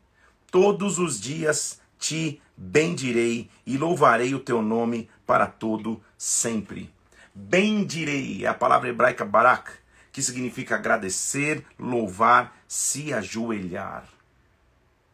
[0.50, 6.92] Todos os dias te bendirei e louvarei o teu nome para todo sempre.
[7.34, 9.72] Bendirei é a palavra hebraica barak,
[10.12, 14.06] que significa agradecer, louvar, se ajoelhar,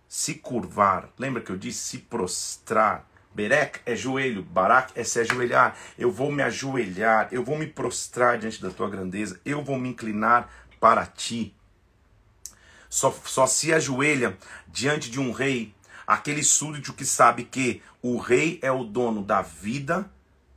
[0.08, 1.08] se curvar.
[1.16, 3.07] Lembra que eu disse se prostrar?
[3.34, 5.76] Berek é joelho, Barak é se ajoelhar.
[5.98, 9.90] Eu vou me ajoelhar, eu vou me prostrar diante da tua grandeza, eu vou me
[9.90, 10.48] inclinar
[10.80, 11.54] para ti
[12.88, 14.36] só, só se ajoelha
[14.66, 15.74] diante de um rei
[16.06, 20.10] aquele súdito que sabe que o rei é o dono da vida,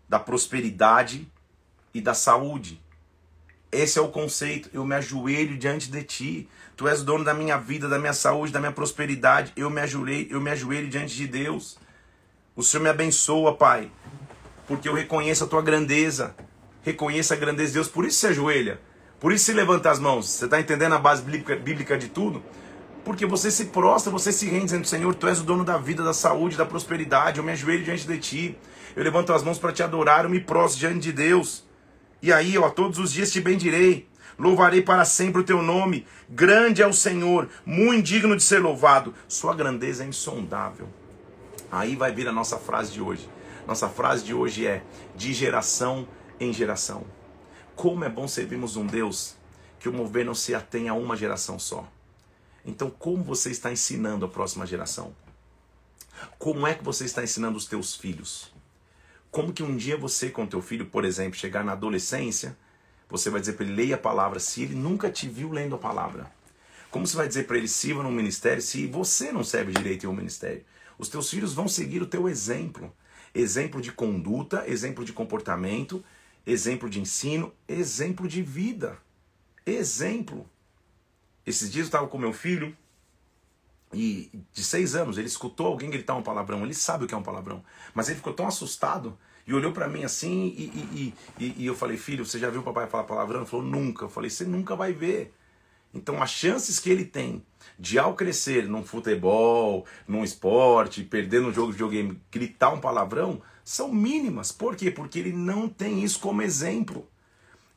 [0.07, 1.29] da prosperidade
[1.93, 2.81] e da saúde.
[3.69, 4.69] Esse é o conceito.
[4.73, 6.49] Eu me ajoelho diante de ti.
[6.75, 9.51] Tu és o dono da minha vida, da minha saúde, da minha prosperidade.
[9.55, 11.77] Eu me ajoelho, eu me ajoelho diante de Deus.
[12.53, 13.89] O Senhor me abençoa, Pai,
[14.67, 16.35] porque eu reconheço a tua grandeza.
[16.83, 18.81] Reconheça a grandeza de Deus, por isso se ajoelha.
[19.21, 20.29] Por isso se levanta as mãos.
[20.29, 22.43] Você está entendendo a base bíblica de tudo?
[23.05, 26.03] Porque você se prostra, você se rende dizendo, Senhor, Tu és o dono da vida,
[26.03, 27.37] da saúde, da prosperidade.
[27.37, 28.57] Eu me ajoelho diante de Ti.
[28.95, 31.63] Eu levanto as mãos para Te adorar, eu me prostro diante de Deus.
[32.21, 34.09] E aí, ó, todos os dias Te bendirei.
[34.37, 36.05] Louvarei para sempre o Teu nome.
[36.29, 39.13] Grande é o Senhor, muito digno de ser louvado.
[39.27, 40.89] Sua grandeza é insondável.
[41.71, 43.29] Aí vai vir a nossa frase de hoje.
[43.65, 44.83] Nossa frase de hoje é:
[45.15, 46.07] de geração
[46.39, 47.05] em geração.
[47.75, 49.35] Como é bom servirmos um Deus
[49.79, 51.87] que o mover não se atém a uma geração só.
[52.63, 55.15] Então, como você está ensinando a próxima geração?
[56.37, 58.53] Como é que você está ensinando os teus filhos?
[59.31, 62.55] Como que um dia você com teu filho, por exemplo, chegar na adolescência,
[63.09, 65.79] você vai dizer para ele leia a palavra se ele nunca te viu lendo a
[65.79, 66.31] palavra?
[66.91, 70.09] Como você vai dizer para ele sirva no ministério se você não serve direito em
[70.09, 70.63] um ministério?
[71.01, 72.95] Os teus filhos vão seguir o teu exemplo.
[73.33, 76.05] Exemplo de conduta, exemplo de comportamento,
[76.45, 78.99] exemplo de ensino, exemplo de vida.
[79.65, 80.47] Exemplo.
[81.43, 82.77] Esses dias eu estava com meu filho,
[83.91, 87.17] e de seis anos, ele escutou alguém gritar um palavrão, ele sabe o que é
[87.17, 91.63] um palavrão, mas ele ficou tão assustado e olhou para mim assim e, e, e,
[91.63, 93.39] e, eu falei, filho, você já viu o papai falar palavrão?
[93.39, 94.05] Ele falou, nunca.
[94.05, 95.33] Eu falei, você nunca vai ver.
[95.91, 97.43] Então as chances que ele tem
[97.81, 103.41] de ao crescer num futebol, num esporte, perder no jogo de videogame, gritar um palavrão,
[103.65, 104.51] são mínimas.
[104.51, 104.91] Por quê?
[104.91, 107.07] Porque ele não tem isso como exemplo.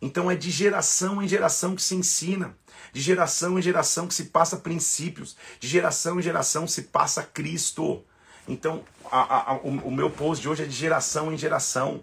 [0.02, 2.54] Então é de geração em geração que se ensina,
[2.92, 8.04] de geração em geração que se passa princípios, de geração em geração se passa Cristo.
[8.46, 12.02] Então a, a, o, o meu post de hoje é de geração em geração.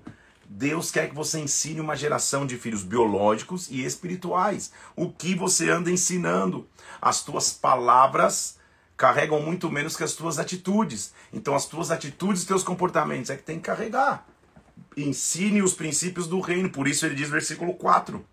[0.50, 4.72] Deus quer que você ensine uma geração de filhos biológicos e espirituais.
[4.96, 6.68] O que você anda ensinando?
[7.02, 8.60] As tuas palavras
[8.96, 11.12] carregam muito menos que as tuas atitudes.
[11.34, 14.28] Então, as tuas atitudes e teus comportamentos é que tem que carregar.
[14.96, 16.70] Ensine os princípios do reino.
[16.70, 18.24] Por isso ele diz, versículo 4: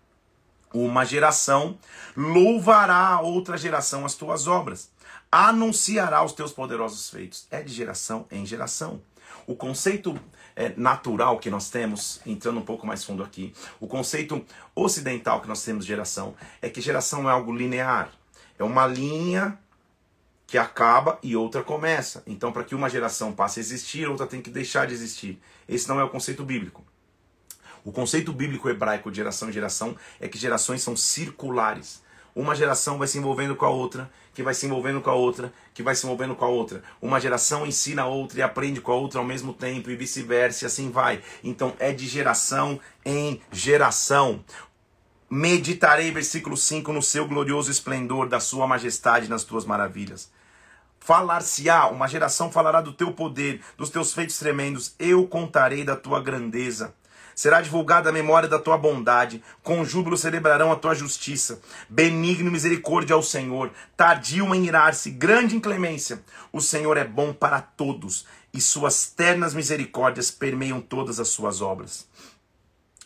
[0.71, 1.79] Uma geração
[2.15, 4.91] louvará a outra geração as tuas obras,
[5.31, 7.47] anunciará os teus poderosos feitos.
[7.49, 9.01] É de geração em geração.
[9.47, 10.19] O conceito
[10.55, 15.47] é, natural que nós temos, entrando um pouco mais fundo aqui, o conceito ocidental que
[15.47, 18.11] nós temos de geração é que geração é algo linear.
[18.59, 19.57] É uma linha
[20.45, 22.21] que acaba e outra começa.
[22.27, 25.39] Então, para que uma geração passe a existir, outra tem que deixar de existir.
[25.67, 26.83] Esse não é o conceito bíblico.
[27.85, 32.03] O conceito bíblico hebraico de geração em geração é que gerações são circulares.
[32.35, 35.51] Uma geração vai se envolvendo com a outra, que vai se envolvendo com a outra,
[35.73, 36.83] que vai se envolvendo com a outra.
[37.01, 40.65] Uma geração ensina a outra e aprende com a outra ao mesmo tempo e vice-versa,
[40.65, 41.21] e assim vai.
[41.43, 44.43] Então é de geração em geração.
[45.31, 50.31] Meditarei, versículo 5, no seu glorioso esplendor, da sua majestade nas tuas maravilhas.
[50.99, 56.19] Falar-se-á, uma geração falará do teu poder, dos teus feitos tremendos, eu contarei da tua
[56.19, 56.95] grandeza.
[57.35, 61.61] Será divulgada a memória da tua bondade, com júbilo celebrarão a tua justiça.
[61.87, 66.23] Benigno misericórdia ao Senhor, tardio em irar-se, grande inclemência.
[66.51, 72.07] O Senhor é bom para todos, e suas ternas misericórdias permeiam todas as suas obras.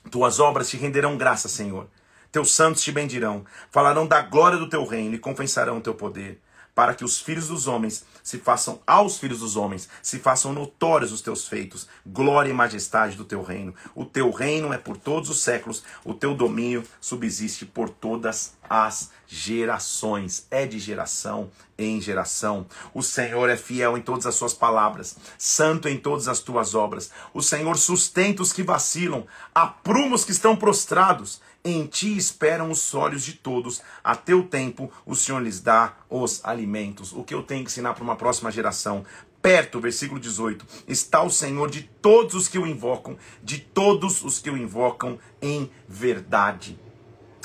[0.09, 1.87] Tuas obras te renderão graça, Senhor.
[2.33, 6.41] Teus santos te bendirão, falarão da glória do teu reino e confessarão o teu poder
[6.75, 11.11] para que os filhos dos homens se façam aos filhos dos homens, se façam notórios
[11.11, 13.75] os teus feitos, glória e majestade do teu reino.
[13.93, 19.11] O teu reino é por todos os séculos, o teu domínio subsiste por todas as
[19.27, 20.47] gerações.
[20.49, 22.65] É de geração em geração.
[22.93, 27.11] O Senhor é fiel em todas as suas palavras, santo em todas as tuas obras.
[27.33, 32.93] O Senhor sustenta os que vacilam, apruma os que estão prostrados em ti esperam os
[32.93, 37.13] olhos de todos, a teu tempo o Senhor lhes dá os alimentos.
[37.13, 39.05] O que eu tenho que ensinar para uma próxima geração?
[39.41, 44.39] Perto, versículo 18, está o Senhor de todos os que o invocam, de todos os
[44.39, 46.79] que o invocam em verdade.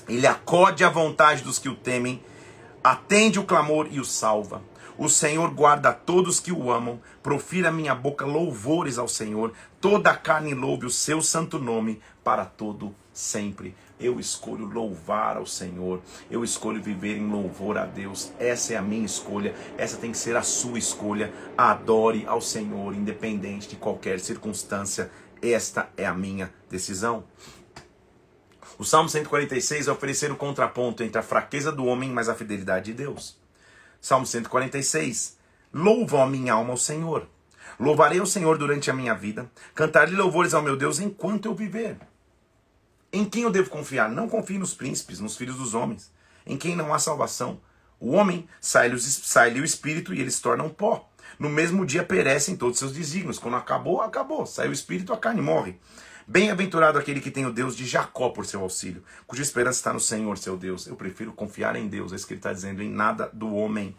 [0.09, 2.23] Ele acode à vontade dos que o temem,
[2.83, 4.63] atende o clamor e o salva.
[4.97, 10.17] O Senhor guarda todos que o amam, profira minha boca louvores ao Senhor, toda a
[10.17, 13.75] carne louve o seu santo nome para todo sempre.
[14.01, 16.01] Eu escolho louvar ao Senhor.
[16.31, 18.33] Eu escolho viver em louvor a Deus.
[18.39, 19.55] Essa é a minha escolha.
[19.77, 21.33] Essa tem que ser a sua escolha.
[21.57, 25.11] Adore ao Senhor, independente de qualquer circunstância.
[25.43, 27.25] Esta é a minha decisão.
[28.79, 32.87] O Salmo 146 é oferecer o contraponto entre a fraqueza do homem mas a fidelidade
[32.87, 33.37] de Deus.
[34.01, 35.37] Salmo 146.
[35.73, 37.27] Louva a minha alma ao Senhor.
[37.79, 39.51] Louvarei o Senhor durante a minha vida.
[39.75, 41.97] Cantarei louvores ao meu Deus enquanto eu viver.
[43.19, 44.09] Em quem eu devo confiar?
[44.09, 46.09] Não confie nos príncipes, nos filhos dos homens,
[46.47, 47.61] em quem não há salvação.
[47.99, 51.11] O homem sai-lhe o espírito e eles se tornam pó.
[51.37, 53.37] No mesmo dia perecem todos seus desígnios.
[53.37, 54.47] Quando acabou, acabou.
[54.47, 55.81] Sai o espírito, a carne morre.
[56.29, 59.99] Bem-aventurado aquele que tem o Deus de Jacó por seu auxílio, cuja esperança está no
[59.99, 60.87] Senhor, seu Deus.
[60.87, 63.97] Eu prefiro confiar em Deus, é isso que ele está dizendo, em nada do homem.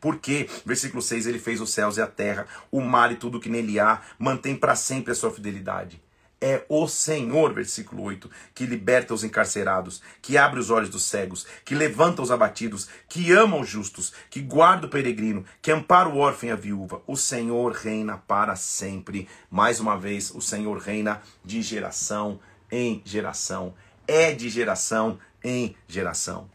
[0.00, 3.48] Porque, versículo 6, ele fez os céus e a terra, o mar e tudo que
[3.48, 6.02] nele há, mantém para sempre a sua fidelidade.
[6.40, 11.44] É o Senhor, versículo 8, que liberta os encarcerados, que abre os olhos dos cegos,
[11.64, 16.18] que levanta os abatidos, que ama os justos, que guarda o peregrino, que ampara o
[16.18, 17.02] órfão e a viúva.
[17.08, 19.28] O Senhor reina para sempre.
[19.50, 22.38] Mais uma vez, o Senhor reina de geração
[22.70, 23.74] em geração.
[24.06, 26.48] É de geração em geração.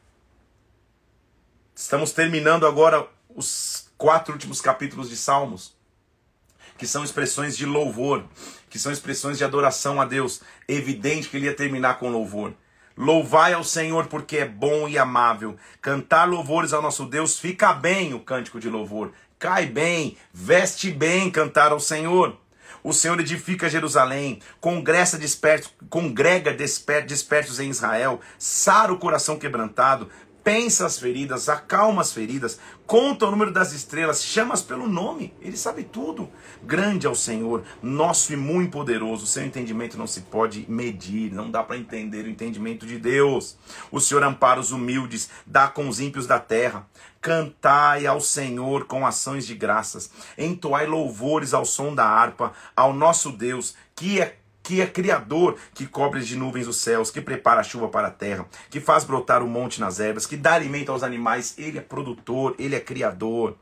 [1.76, 5.76] Estamos terminando agora os quatro últimos capítulos de Salmos,
[6.78, 8.26] que são expressões de louvor
[8.74, 10.42] que são expressões de adoração a Deus.
[10.68, 12.56] Evidente que ele ia terminar com louvor.
[12.98, 15.56] Louvai ao Senhor porque é bom e amável.
[15.80, 19.14] Cantar louvores ao nosso Deus fica bem o cântico de louvor.
[19.38, 22.36] Cai bem, veste bem cantar ao Senhor.
[22.84, 24.42] O Senhor edifica Jerusalém,
[25.20, 26.52] dispersos, congrega
[27.06, 30.10] dispersos em Israel, sara o coração quebrantado,
[30.44, 35.56] pensa as feridas, acalma as feridas, conta o número das estrelas, chama-as pelo nome, ele
[35.56, 36.30] sabe tudo.
[36.62, 41.50] Grande é o Senhor, nosso e muito poderoso, seu entendimento não se pode medir, não
[41.50, 43.58] dá para entender o entendimento de Deus.
[43.92, 46.86] O Senhor ampara os humildes, dá com os ímpios da terra.
[47.22, 53.32] Cantai ao Senhor com ações de graças, entoai louvores ao som da harpa, ao nosso
[53.32, 57.64] Deus, que é que é criador, que cobre de nuvens os céus, que prepara a
[57.64, 61.04] chuva para a terra, que faz brotar o monte nas ervas, que dá alimento aos
[61.04, 63.58] animais, ele é produtor, ele é criador.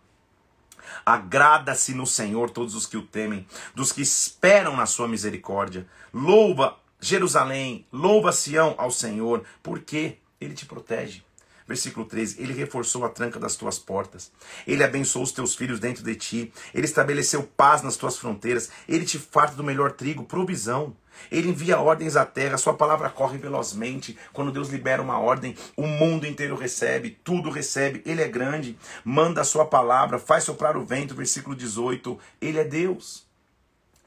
[1.03, 5.87] Agrada-se no Senhor todos os que o temem, dos que esperam na sua misericórdia.
[6.13, 11.23] Louva Jerusalém, louva Sião ao Senhor, porque ele te protege.
[11.71, 14.29] Versículo 13: Ele reforçou a tranca das tuas portas,
[14.67, 19.05] ele abençoou os teus filhos dentro de ti, ele estabeleceu paz nas tuas fronteiras, ele
[19.05, 20.93] te farta do melhor trigo, provisão.
[21.31, 24.17] Ele envia ordens à terra, sua palavra corre velozmente.
[24.33, 28.01] Quando Deus libera uma ordem, o mundo inteiro recebe, tudo recebe.
[28.05, 31.15] Ele é grande, manda a sua palavra, faz soprar o vento.
[31.15, 33.25] Versículo 18: Ele é Deus.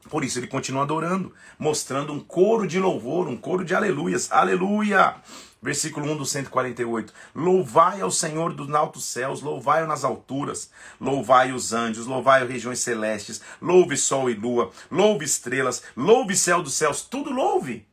[0.07, 4.31] Por isso ele continua adorando, mostrando um coro de louvor, um coro de aleluias.
[4.31, 5.15] Aleluia!
[5.65, 7.11] Versículo 1 do 148.
[7.33, 10.69] Louvai ao Senhor dos altos céus, louvai-o nas alturas,
[11.01, 16.75] louvai os anjos, louvai regiões celestes, louve sol e lua, louve estrelas, louve céu dos
[16.75, 17.83] céus, tudo louve.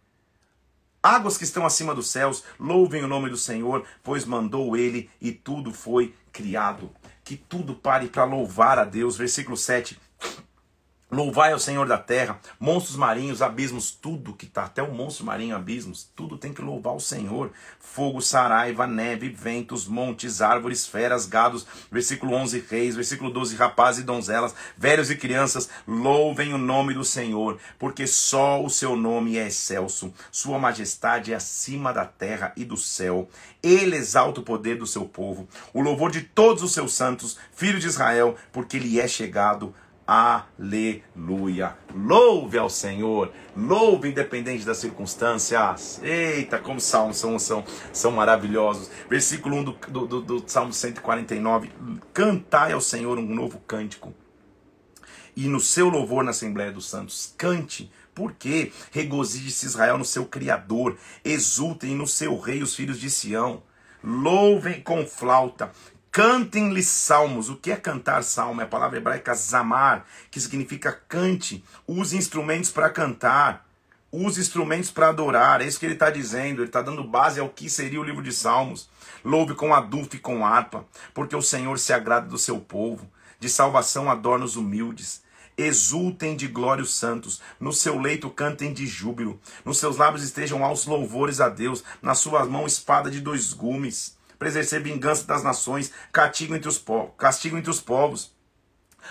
[1.03, 5.33] Águas que estão acima dos céus, louvem o nome do Senhor, pois mandou ele e
[5.33, 6.91] tudo foi criado.
[7.25, 9.17] Que tudo pare para louvar a Deus.
[9.17, 9.99] Versículo 7.
[11.13, 15.55] Louvai ao Senhor da terra, monstros marinhos, abismos, tudo que está, até o monstro marinho,
[15.55, 17.53] abismos, tudo tem que louvar o Senhor.
[17.79, 21.67] Fogo, saraiva, neve, ventos, montes, árvores, feras, gados.
[21.91, 22.97] Versículo 11, reis.
[22.97, 28.65] Versículo 12, rapazes e donzelas, velhos e crianças, louvem o nome do Senhor, porque só
[28.65, 30.15] o seu nome é excelso.
[30.31, 33.29] Sua majestade é acima da terra e do céu.
[33.63, 37.83] Ele exalta o poder do seu povo, o louvor de todos os seus santos, filhos
[37.83, 39.75] de Israel, porque ele é chegado
[40.15, 41.75] Aleluia.
[41.95, 43.33] Louve ao Senhor.
[43.57, 46.03] Louve independente das circunstâncias.
[46.03, 48.91] Eita, como salmos são, são, são maravilhosos.
[49.09, 51.71] Versículo 1 do, do, do, do Salmo 149.
[52.13, 54.13] Cantai ao Senhor um novo cântico.
[55.35, 57.33] E no seu louvor na Assembleia dos Santos.
[57.39, 57.91] Cante.
[58.15, 60.99] Porque regozije-se Israel no seu Criador.
[61.25, 63.63] Exultem no seu Rei os filhos de Sião.
[64.05, 65.71] Louvem com flauta,
[66.13, 67.49] Cantem-lhe salmos.
[67.49, 68.61] O que é cantar salmo?
[68.61, 71.65] É a palavra hebraica zamar, que significa cante.
[71.89, 73.67] Use instrumentos para cantar.
[74.13, 75.63] Use instrumentos para adorar.
[75.63, 76.61] É isso que ele está dizendo.
[76.61, 78.91] Ele está dando base ao que seria o livro de Salmos.
[79.25, 80.85] Louve com adulto e com harpa,
[81.15, 83.11] porque o Senhor se agrada do seu povo.
[83.41, 85.23] De salvação adorna os humildes.
[85.57, 90.65] Exultem de glória os santos, no seu leito cantem de júbilo, nos seus lábios estejam
[90.65, 95.45] aos louvores a Deus, na sua mão espada de dois gumes para exercer vingança das
[95.45, 98.35] nações, castigo entre os povos, castigo entre os povos,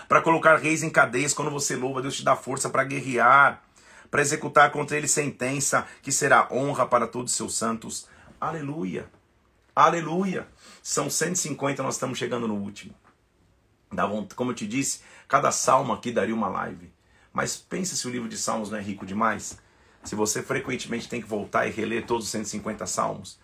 [0.09, 3.63] para colocar reis em cadeias quando você louva, Deus te dá força para guerrear,
[4.09, 8.09] para executar contra ele sentença que será honra para todos os seus santos.
[8.41, 9.09] Aleluia.
[9.73, 10.49] Aleluia.
[10.83, 12.93] São 150, nós estamos chegando no último.
[14.35, 16.91] Como eu te disse, cada salmo aqui daria uma live.
[17.31, 19.57] Mas pensa se o livro de Salmos não é rico demais.
[20.03, 23.39] Se você frequentemente tem que voltar e reler todos os 150 salmos,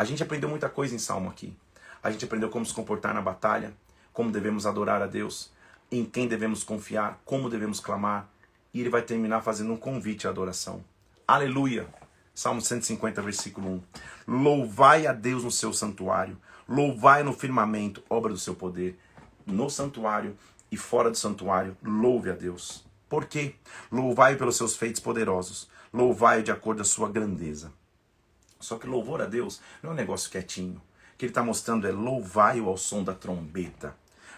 [0.00, 1.54] a gente aprendeu muita coisa em Salmo aqui.
[2.02, 3.74] A gente aprendeu como se comportar na batalha,
[4.14, 5.52] como devemos adorar a Deus,
[5.92, 8.26] em quem devemos confiar, como devemos clamar.
[8.72, 10.82] E ele vai terminar fazendo um convite à adoração.
[11.28, 11.86] Aleluia!
[12.34, 13.82] Salmo 150, versículo 1.
[14.26, 18.98] Louvai a Deus no seu santuário, louvai no firmamento, obra do seu poder.
[19.44, 20.34] No santuário
[20.72, 22.86] e fora do santuário, louve a Deus.
[23.06, 23.54] Por quê?
[23.92, 27.70] Louvai pelos seus feitos poderosos, louvai de acordo com a sua grandeza.
[28.60, 30.76] Só que louvor a Deus não é um negócio quietinho.
[30.76, 33.94] O que ele está mostrando é louvai-o ao som da trombeta.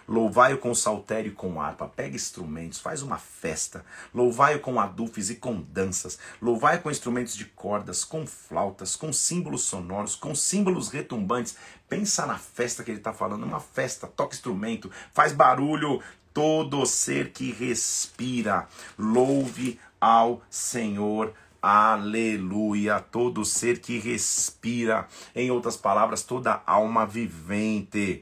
[0.07, 1.87] Louvai-o com saltério e com harpa.
[1.87, 3.85] Pega instrumentos, faz uma festa.
[4.13, 6.19] Louvai-o com adufes e com danças.
[6.41, 11.55] Louvai-o com instrumentos de cordas, com flautas, com símbolos sonoros, com símbolos retumbantes.
[11.87, 13.43] Pensa na festa que ele está falando.
[13.43, 16.01] Uma festa, toca instrumento, faz barulho.
[16.33, 18.67] Todo ser que respira,
[18.97, 21.31] louve ao Senhor
[21.63, 22.99] Aleluia!
[22.99, 28.21] Todo ser que respira, em outras palavras, toda alma vivente,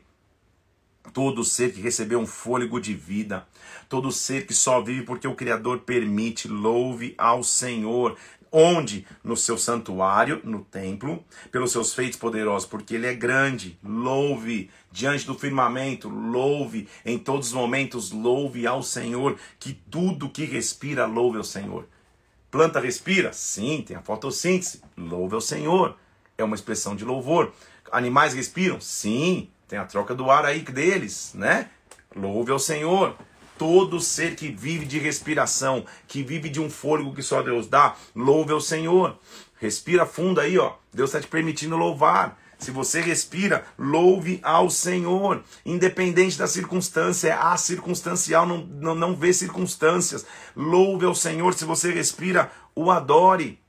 [1.12, 3.48] todo ser que recebeu um fôlego de vida,
[3.90, 8.16] todo ser que só vive porque o Criador permite, louve ao Senhor.
[8.52, 9.08] Onde?
[9.24, 13.76] No seu santuário, no templo, pelos seus feitos poderosos, porque Ele é grande.
[13.84, 20.46] Louve diante do firmamento, louve em todos os momentos, louve ao Senhor, que tudo que
[20.46, 21.88] respira, louve ao Senhor.
[22.52, 23.32] Planta respira?
[23.32, 24.82] Sim, tem a fotossíntese.
[24.98, 25.96] Louve ao Senhor.
[26.38, 27.54] É uma expressão de louvor.
[27.90, 28.80] Animais respiram?
[28.82, 31.70] Sim, tem a troca do ar aí deles, né?
[32.14, 33.16] Louve ao Senhor.
[33.58, 37.96] Todo ser que vive de respiração, que vive de um fôlego que só Deus dá,
[38.14, 39.18] louve ao Senhor.
[39.58, 40.74] Respira fundo aí, ó.
[40.94, 42.41] Deus está te permitindo louvar.
[42.62, 49.34] Se você respira, louve ao Senhor, independente da circunstância, é circunstancial, não, não, não vê
[49.34, 50.24] circunstâncias.
[50.56, 53.60] Louve ao Senhor, se você respira, o adore.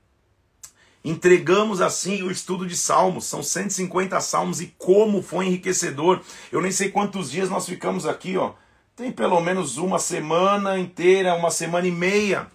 [1.03, 6.21] Entregamos assim o estudo de Salmos, são 150 salmos e como foi enriquecedor.
[6.51, 8.53] Eu nem sei quantos dias nós ficamos aqui, ó.
[8.95, 12.45] Tem pelo menos uma semana inteira, uma semana e meia.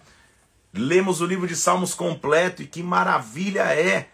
[0.73, 4.07] Lemos o livro de Salmos completo e que maravilha é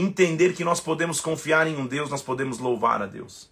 [0.00, 3.50] entender que nós podemos confiar em um Deus, nós podemos louvar a Deus.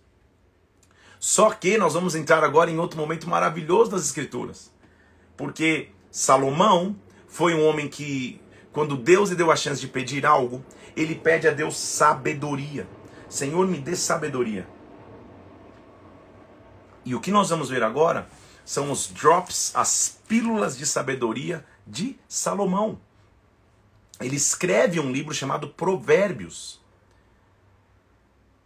[1.18, 4.72] Só que nós vamos entrar agora em outro momento maravilhoso das Escrituras.
[5.36, 6.94] Porque Salomão
[7.26, 8.40] foi um homem que,
[8.72, 12.86] quando Deus lhe deu a chance de pedir algo, ele pede a Deus sabedoria.
[13.28, 14.68] Senhor, me dê sabedoria.
[17.04, 18.28] E o que nós vamos ver agora
[18.64, 23.00] são os drops, as pílulas de sabedoria de Salomão
[24.20, 26.80] ele escreve um livro chamado Provérbios.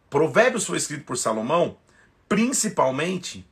[0.09, 1.77] Provérbios foi escrito por Salomão,
[2.29, 3.47] principalmente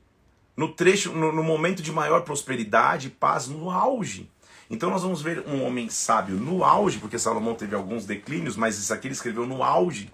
[0.56, 4.30] no trecho, no, no, momento de maior prosperidade e paz, no auge.
[4.68, 8.76] Então nós vamos ver um homem sábio no auge, porque Salomão teve alguns declínios, mas
[8.76, 10.12] isso aqui ele escreveu no auge.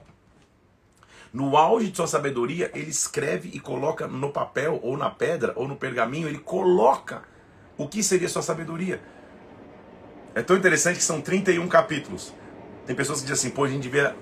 [1.32, 5.66] No auge de sua sabedoria, ele escreve e coloca no papel, ou na pedra, ou
[5.66, 7.24] no pergaminho, ele coloca
[7.76, 9.02] o que seria sua sabedoria?
[10.34, 12.34] É tão interessante que são 31 capítulos.
[12.84, 14.16] Tem pessoas que dizem assim, pô, a gente devia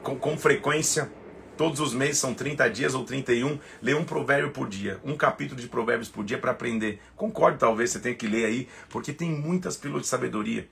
[0.00, 1.10] com, com frequência,
[1.56, 5.60] todos os meses são 30 dias ou 31, ler um provérbio por dia, um capítulo
[5.60, 7.02] de provérbios por dia para aprender.
[7.16, 10.68] Concordo, talvez você tenha que ler aí, porque tem muitas pílulas de sabedoria.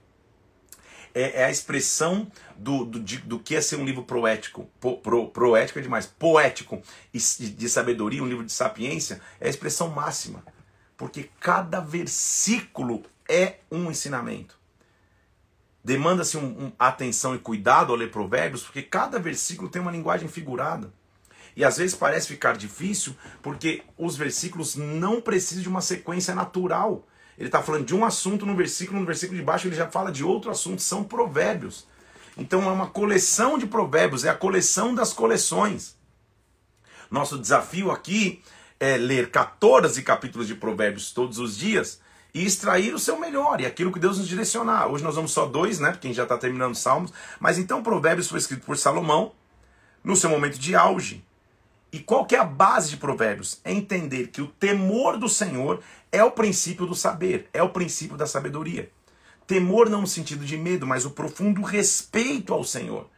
[1.12, 4.70] É, é a expressão do, do, de, do que é ser um livro proético.
[4.78, 6.06] Po, pro, proético é demais.
[6.06, 6.80] Poético
[7.12, 10.44] e de sabedoria, um livro de sapiência, é a expressão máxima.
[10.96, 14.57] Porque cada versículo é um ensinamento.
[15.88, 20.28] Demanda-se um, um, atenção e cuidado ao ler provérbios, porque cada versículo tem uma linguagem
[20.28, 20.92] figurada.
[21.56, 27.08] E às vezes parece ficar difícil, porque os versículos não precisam de uma sequência natural.
[27.38, 30.12] Ele está falando de um assunto no versículo, no versículo de baixo ele já fala
[30.12, 31.86] de outro assunto, são provérbios.
[32.36, 35.96] Então é uma coleção de provérbios, é a coleção das coleções.
[37.10, 38.42] Nosso desafio aqui
[38.78, 41.98] é ler 14 capítulos de provérbios todos os dias
[42.38, 44.86] e extrair o seu melhor e aquilo que Deus nos direcionar.
[44.86, 45.98] Hoje nós vamos só dois, né?
[46.00, 47.12] Gente já está terminando os Salmos.
[47.40, 49.32] Mas então Provérbios foi escrito por Salomão
[50.04, 51.24] no seu momento de auge.
[51.92, 53.60] E qual que é a base de Provérbios?
[53.64, 55.82] É entender que o temor do Senhor
[56.12, 58.88] é o princípio do saber, é o princípio da sabedoria.
[59.44, 63.10] Temor não no sentido de medo, mas o profundo respeito ao Senhor.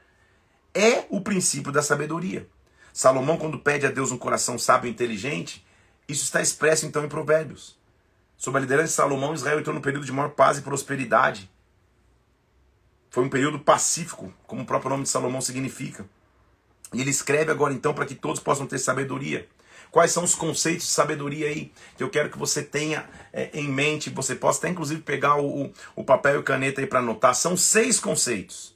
[0.73, 2.49] É o princípio da sabedoria.
[2.91, 5.63] Salomão, quando pede a Deus um coração sábio e inteligente,
[6.09, 7.79] isso está expresso então em Provérbios.
[8.41, 11.51] Sob a liderança de Salomão, Israel entrou num período de maior paz e prosperidade.
[13.11, 16.07] Foi um período pacífico, como o próprio nome de Salomão significa.
[16.95, 19.47] E ele escreve agora então para que todos possam ter sabedoria.
[19.91, 23.69] Quais são os conceitos de sabedoria aí que eu quero que você tenha é, em
[23.69, 24.09] mente?
[24.09, 27.35] Você possa até inclusive pegar o, o papel e caneta aí para anotar.
[27.35, 28.75] São seis conceitos.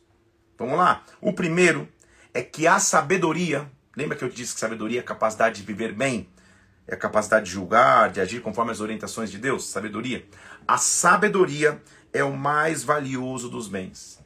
[0.58, 1.02] Vamos lá?
[1.22, 1.88] O primeiro
[2.34, 5.66] é que a sabedoria, lembra que eu te disse que sabedoria é a capacidade de
[5.66, 6.28] viver bem?
[6.87, 10.26] É a capacidade de julgar, de agir conforme as orientações de Deus, sabedoria.
[10.66, 11.82] A sabedoria
[12.12, 14.22] é o mais valioso dos bens.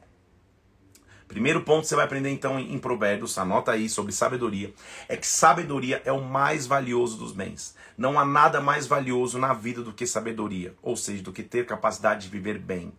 [1.27, 4.73] Primeiro ponto que você vai aprender então em Provérbios, anota aí sobre sabedoria,
[5.07, 7.75] é que sabedoria é o mais valioso dos bens.
[7.95, 11.67] Não há nada mais valioso na vida do que sabedoria, ou seja, do que ter
[11.67, 12.91] capacidade de viver bem,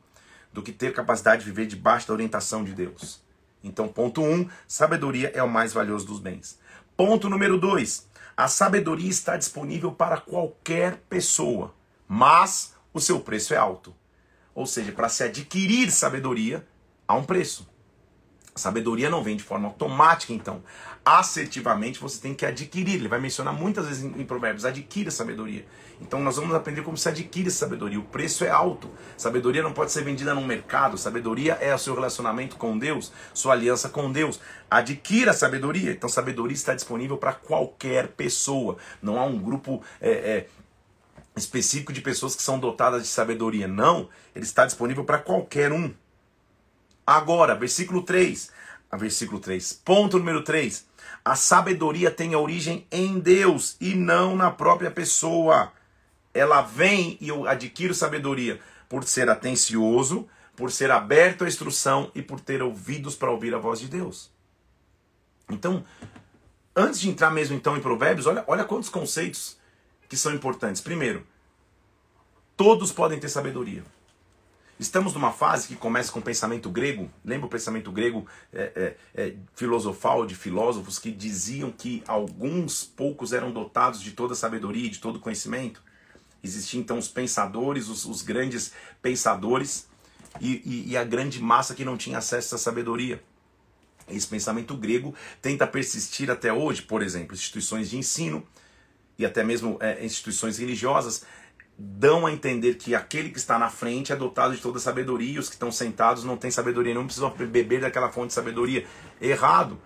[0.53, 3.21] do que ter capacidade de viver debaixo da orientação de Deus.
[3.65, 6.57] Então, ponto um, sabedoria é o mais valioso dos bens.
[6.97, 8.09] Ponto número dois,
[8.41, 11.74] a sabedoria está disponível para qualquer pessoa,
[12.09, 13.95] mas o seu preço é alto.
[14.55, 16.66] Ou seja, para se adquirir sabedoria,
[17.07, 17.68] há um preço.
[18.55, 20.62] A sabedoria não vem de forma automática, então.
[21.05, 22.96] Assertivamente você tem que adquirir.
[22.96, 25.64] Ele vai mencionar muitas vezes em, Provérbios: adquira sabedoria.
[26.01, 27.98] Então nós vamos aprender como se adquire sabedoria.
[27.98, 28.90] O preço é alto.
[29.16, 30.98] Sabedoria não pode ser vendida no mercado.
[30.98, 34.40] Sabedoria é o seu relacionamento com Deus, sua aliança com Deus.
[34.70, 35.92] Adquira sabedoria.
[35.92, 38.76] Então sabedoria está disponível para qualquer pessoa.
[39.01, 40.46] Não há um grupo é, é,
[41.34, 43.66] específico de pessoas que são dotadas de sabedoria.
[43.66, 44.09] Não.
[44.34, 45.92] Ele está disponível para qualquer um.
[47.07, 48.51] Agora, versículo 3.
[48.90, 49.72] A versículo 3.
[49.84, 50.89] Ponto número 3.
[51.31, 55.72] A sabedoria tem origem em Deus e não na própria pessoa
[56.35, 58.59] ela vem e eu adquiro sabedoria
[58.89, 63.59] por ser atencioso, por ser aberto à instrução e por ter ouvidos para ouvir a
[63.59, 64.28] voz de Deus.
[65.49, 65.85] Então,
[66.74, 69.57] antes de entrar mesmo então em Provérbios, olha, olha quantos conceitos
[70.09, 70.83] que são importantes.
[70.83, 71.24] Primeiro,
[72.57, 73.85] todos podem ter sabedoria.
[74.81, 77.11] Estamos numa fase que começa com o pensamento grego.
[77.22, 83.35] Lembra o pensamento grego é, é, é, filosofal de filósofos que diziam que alguns poucos
[83.35, 85.83] eram dotados de toda sabedoria e de todo conhecimento?
[86.43, 88.72] Existiam então os pensadores, os, os grandes
[89.03, 89.87] pensadores,
[90.41, 93.22] e, e, e, a grande massa que não tinha acesso à sabedoria.
[94.09, 98.47] Esse pensamento grego tenta persistir até hoje, por exemplo, instituições de ensino
[99.18, 101.26] e até mesmo é, instituições religiosas
[101.83, 105.39] dão a entender que aquele que está na frente é dotado de toda sabedoria, e
[105.39, 108.85] os que estão sentados não têm sabedoria, não precisam beber daquela fonte de sabedoria.
[109.20, 109.78] Errado.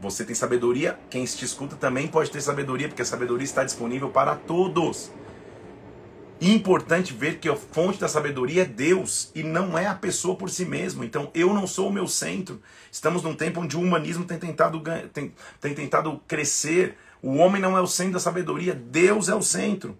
[0.00, 4.10] Você tem sabedoria, quem te escuta também pode ter sabedoria, porque a sabedoria está disponível
[4.10, 5.12] para todos.
[6.40, 10.50] Importante ver que a fonte da sabedoria é Deus e não é a pessoa por
[10.50, 11.04] si mesmo.
[11.04, 12.60] Então eu não sou o meu centro.
[12.90, 14.82] Estamos num tempo onde o humanismo tem tentado,
[15.12, 16.96] tem, tem tentado crescer.
[17.22, 19.96] O homem não é o centro da sabedoria, Deus é o centro.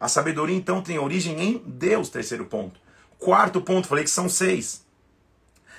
[0.00, 2.80] A sabedoria então tem origem em Deus, terceiro ponto.
[3.18, 4.86] Quarto ponto, falei que são seis.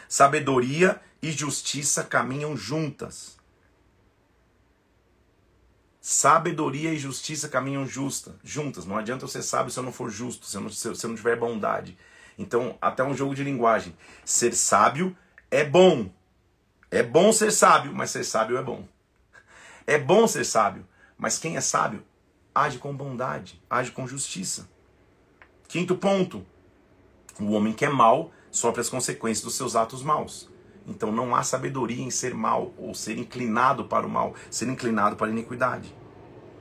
[0.08, 3.36] Sabedoria e justiça caminham juntas.
[6.00, 8.86] Sabedoria e justiça caminham justa, juntas.
[8.86, 11.16] Não adianta você sábio se eu não for justo, se eu não, se eu não
[11.16, 11.98] tiver bondade.
[12.38, 13.96] Então, até um jogo de linguagem.
[14.24, 15.18] Ser sábio
[15.50, 16.12] é bom.
[16.92, 18.88] É bom ser sábio, mas ser sábio é bom.
[19.88, 22.04] É bom ser sábio, mas quem é sábio
[22.54, 24.70] age com bondade, age com justiça.
[25.68, 26.46] Quinto ponto:
[27.40, 30.50] o homem que é mau sofre as consequências dos seus atos maus.
[30.88, 35.16] Então não há sabedoria em ser mal ou ser inclinado para o mal, ser inclinado
[35.16, 35.96] para a iniquidade.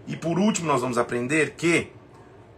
[0.06, 1.90] E por último, nós vamos aprender que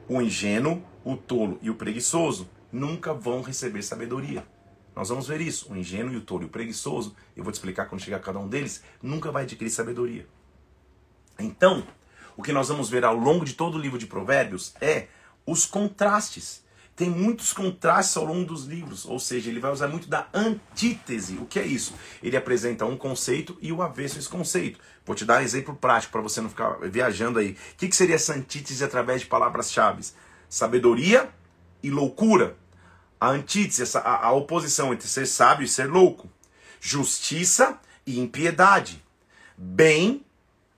[0.09, 4.47] o ingênuo, o tolo e o preguiçoso nunca vão receber sabedoria.
[4.95, 5.73] Nós vamos ver isso.
[5.73, 8.39] O ingênuo e o tolo e o preguiçoso, eu vou te explicar quando chegar cada
[8.39, 10.27] um deles, nunca vai adquirir sabedoria.
[11.39, 11.87] Então,
[12.37, 15.09] o que nós vamos ver ao longo de todo o livro de Provérbios é
[15.47, 16.63] os contrastes.
[16.95, 21.39] Tem muitos contrastes ao longo dos livros, ou seja, ele vai usar muito da antítese.
[21.39, 21.95] O que é isso?
[22.23, 24.79] Ele apresenta um conceito e o avesso esse conceito.
[25.05, 27.53] Vou te dar um exemplo prático para você não ficar viajando aí.
[27.53, 30.05] O que, que seria essa antítese através de palavras-chave?
[30.49, 31.31] Sabedoria
[31.83, 32.57] e loucura.
[33.19, 36.31] A antítese, essa, a, a oposição entre ser sábio e ser louco.
[36.79, 39.03] Justiça e impiedade.
[39.57, 40.25] Bem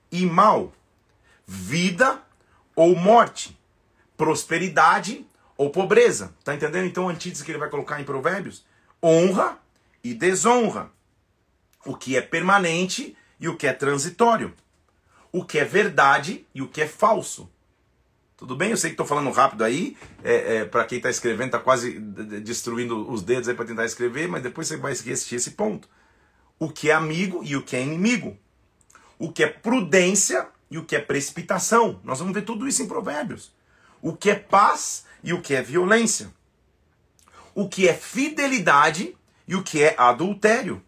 [0.09, 0.71] e mal.
[1.45, 2.21] Vida
[2.75, 3.57] ou morte.
[4.17, 5.25] Prosperidade
[5.57, 6.33] ou pobreza.
[6.43, 6.85] Tá entendendo?
[6.85, 8.65] Então, a antítese que ele vai colocar em Provérbios:
[9.01, 9.57] honra
[10.03, 10.91] e desonra.
[11.85, 14.53] O que é permanente e o que é transitório.
[15.31, 17.49] O que é verdade e o que é falso.
[18.37, 18.71] Tudo bem?
[18.71, 19.95] Eu sei que estou falando rápido aí.
[20.23, 24.27] É, é para quem está escrevendo, está quase destruindo os dedos aí para tentar escrever,
[24.27, 25.87] mas depois você vai assistir esse ponto.
[26.59, 28.37] O que é amigo e o que é inimigo.
[29.17, 31.99] O que é prudência e o que é precipitação.
[32.03, 33.53] Nós vamos ver tudo isso em Provérbios.
[34.01, 36.31] O que é paz e o que é violência.
[37.53, 39.15] O que é fidelidade
[39.47, 40.81] e o que é adultério.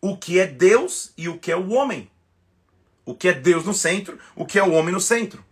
[0.00, 2.10] O que é Deus e o que é o homem.
[3.04, 5.44] O que é Deus no centro, o que é o homem no centro.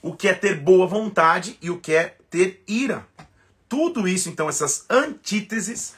[0.00, 3.06] O que é ter boa vontade e o que é ter ira.
[3.68, 5.94] Tudo isso, então, essas antíteses,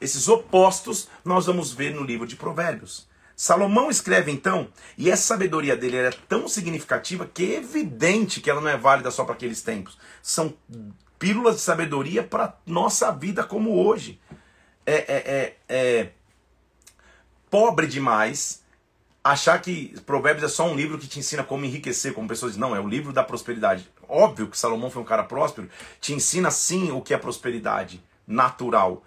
[0.00, 3.08] esses opostos, nós vamos ver no livro de Provérbios.
[3.36, 8.60] Salomão escreve então, e essa sabedoria dele era tão significativa que é evidente que ela
[8.60, 9.98] não é válida só para aqueles tempos.
[10.22, 10.54] São
[11.18, 14.20] pílulas de sabedoria para nossa vida como hoje.
[14.86, 16.10] É, é, é, é
[17.50, 18.62] pobre demais
[19.22, 22.60] achar que Provérbios é só um livro que te ensina como enriquecer, como pessoas dizem,
[22.60, 23.90] não, é o livro da prosperidade.
[24.06, 25.68] Óbvio que Salomão foi um cara próspero,
[26.00, 29.02] te ensina sim o que é prosperidade natural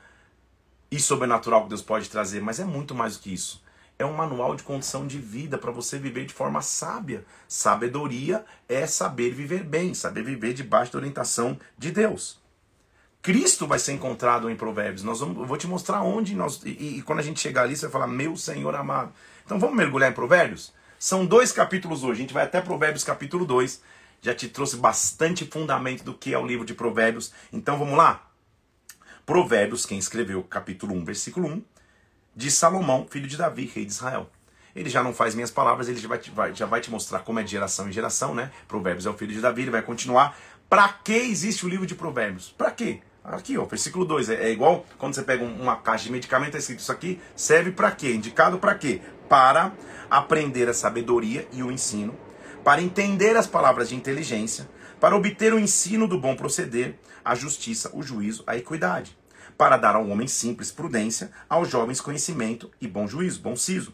[0.90, 3.62] e sobrenatural que Deus pode trazer, mas é muito mais do que isso
[4.00, 7.26] é um manual de condição de vida para você viver de forma sábia.
[7.48, 12.40] Sabedoria é saber viver bem, saber viver debaixo da orientação de Deus.
[13.22, 15.04] Cristo vai ser encontrado em Provérbios.
[15.04, 16.62] Nós vamos, eu vou te mostrar onde nós.
[16.64, 19.12] E, e, quando a gente chegar ali, você vai falar, meu Senhor amado.
[19.46, 20.72] Então vamos mergulhar em Provérbios?
[21.00, 22.20] São dois capítulos hoje.
[22.20, 23.82] A gente vai até Provérbios capítulo 2.
[24.22, 27.34] Já te trouxe bastante fundamento do que é o livro de Provérbios.
[27.52, 28.30] Então vamos lá?
[29.26, 31.64] Provérbios, quem escreveu capítulo 1, versículo 1,
[32.38, 34.30] de Salomão, filho de Davi, rei de Israel.
[34.76, 37.22] Ele já não faz minhas palavras, ele já vai, te, vai, já vai te mostrar
[37.22, 38.52] como é de geração em geração, né?
[38.68, 40.38] Provérbios é o filho de Davi, ele vai continuar.
[40.70, 42.54] Para que existe o livro de Provérbios?
[42.56, 43.02] Para quê?
[43.24, 44.30] Aqui, ó, versículo 2.
[44.30, 47.72] É, é, igual quando você pega uma caixa de medicamento, é escrito isso aqui, serve
[47.72, 48.14] para quê?
[48.14, 49.02] Indicado para quê?
[49.28, 49.72] Para
[50.08, 52.16] aprender a sabedoria e o ensino,
[52.64, 54.70] para entender as palavras de inteligência,
[55.00, 59.18] para obter o ensino do bom proceder, a justiça, o juízo, a equidade
[59.58, 63.94] para dar ao homem simples prudência, aos jovens conhecimento e bom juízo, bom siso.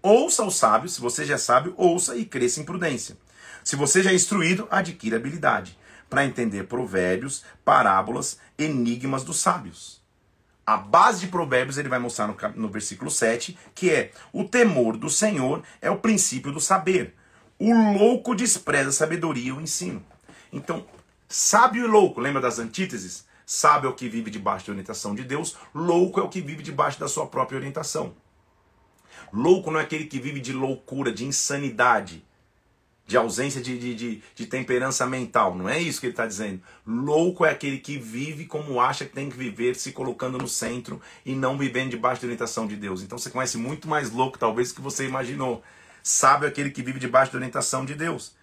[0.00, 3.16] Ouça os sábios, se você já é sábio, ouça e cresça em prudência.
[3.62, 5.78] Se você já é instruído, adquira habilidade
[6.08, 10.00] para entender provérbios, parábolas, enigmas dos sábios.
[10.64, 14.96] A base de provérbios ele vai mostrar no, no versículo 7, que é o temor
[14.96, 17.14] do Senhor é o princípio do saber.
[17.58, 20.02] O louco despreza a sabedoria e o ensino.
[20.52, 20.86] Então,
[21.28, 23.27] sábio e louco, lembra das antíteses?
[23.50, 26.62] Sábio é o que vive debaixo da orientação de Deus, louco é o que vive
[26.62, 28.14] debaixo da sua própria orientação.
[29.32, 32.22] Louco não é aquele que vive de loucura, de insanidade,
[33.06, 35.54] de ausência de, de, de, de temperança mental.
[35.54, 36.60] Não é isso que ele está dizendo.
[36.86, 41.00] Louco é aquele que vive como acha que tem que viver, se colocando no centro
[41.24, 43.00] e não vivendo debaixo da orientação de Deus.
[43.02, 45.62] Então você conhece muito mais louco, talvez, do que você imaginou.
[46.02, 48.36] Sábio é aquele que vive debaixo da orientação de Deus.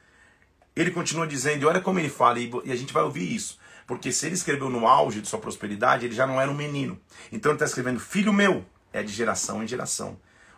[0.76, 3.64] Ele continua dizendo, e olha como ele fala, e a gente vai ouvir isso.
[3.86, 7.00] Porque se ele escreveu no auge de sua prosperidade, ele já não era um menino.
[7.32, 10.18] Então ele está escrevendo: Filho meu, é de geração em geração.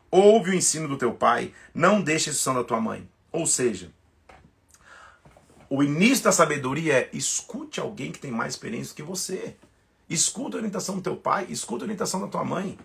[0.09, 3.09] Ouve o ensino do teu pai, não deixe a instrução da tua mãe.
[3.31, 3.91] Ou seja,
[5.69, 9.55] o início da sabedoria é escute alguém que tem mais experiência que você.
[10.09, 12.79] Escuta a orientação do teu pai, escuta a orientação da tua mãe.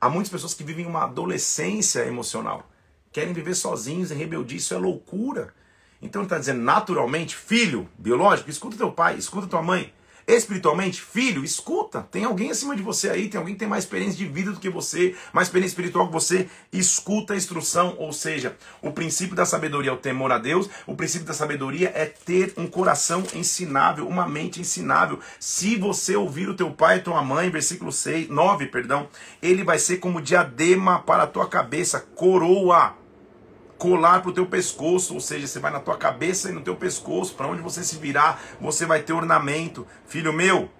[0.00, 2.70] Há muitas pessoas que vivem uma adolescência emocional.
[3.10, 5.52] Querem viver sozinhos em rebeldia, isso é loucura.
[6.06, 9.92] Então ele está dizendo naturalmente, filho biológico, escuta teu pai, escuta tua mãe.
[10.26, 12.02] Espiritualmente, filho, escuta.
[12.02, 14.58] Tem alguém acima de você aí, tem alguém que tem mais experiência de vida do
[14.58, 16.48] que você, mais experiência espiritual que você.
[16.72, 17.94] Escuta a instrução.
[17.96, 21.92] Ou seja, o princípio da sabedoria é o temor a Deus, o princípio da sabedoria
[21.94, 25.20] é ter um coração ensinável, uma mente ensinável.
[25.38, 29.08] Se você ouvir o teu pai e tua mãe, versículo 6, 9, perdão,
[29.40, 32.96] ele vai ser como diadema para a tua cabeça, coroa
[33.78, 36.76] colar para o teu pescoço, ou seja, você vai na tua cabeça e no teu
[36.76, 39.86] pescoço, para onde você se virar, você vai ter ornamento.
[40.06, 40.70] Filho meu,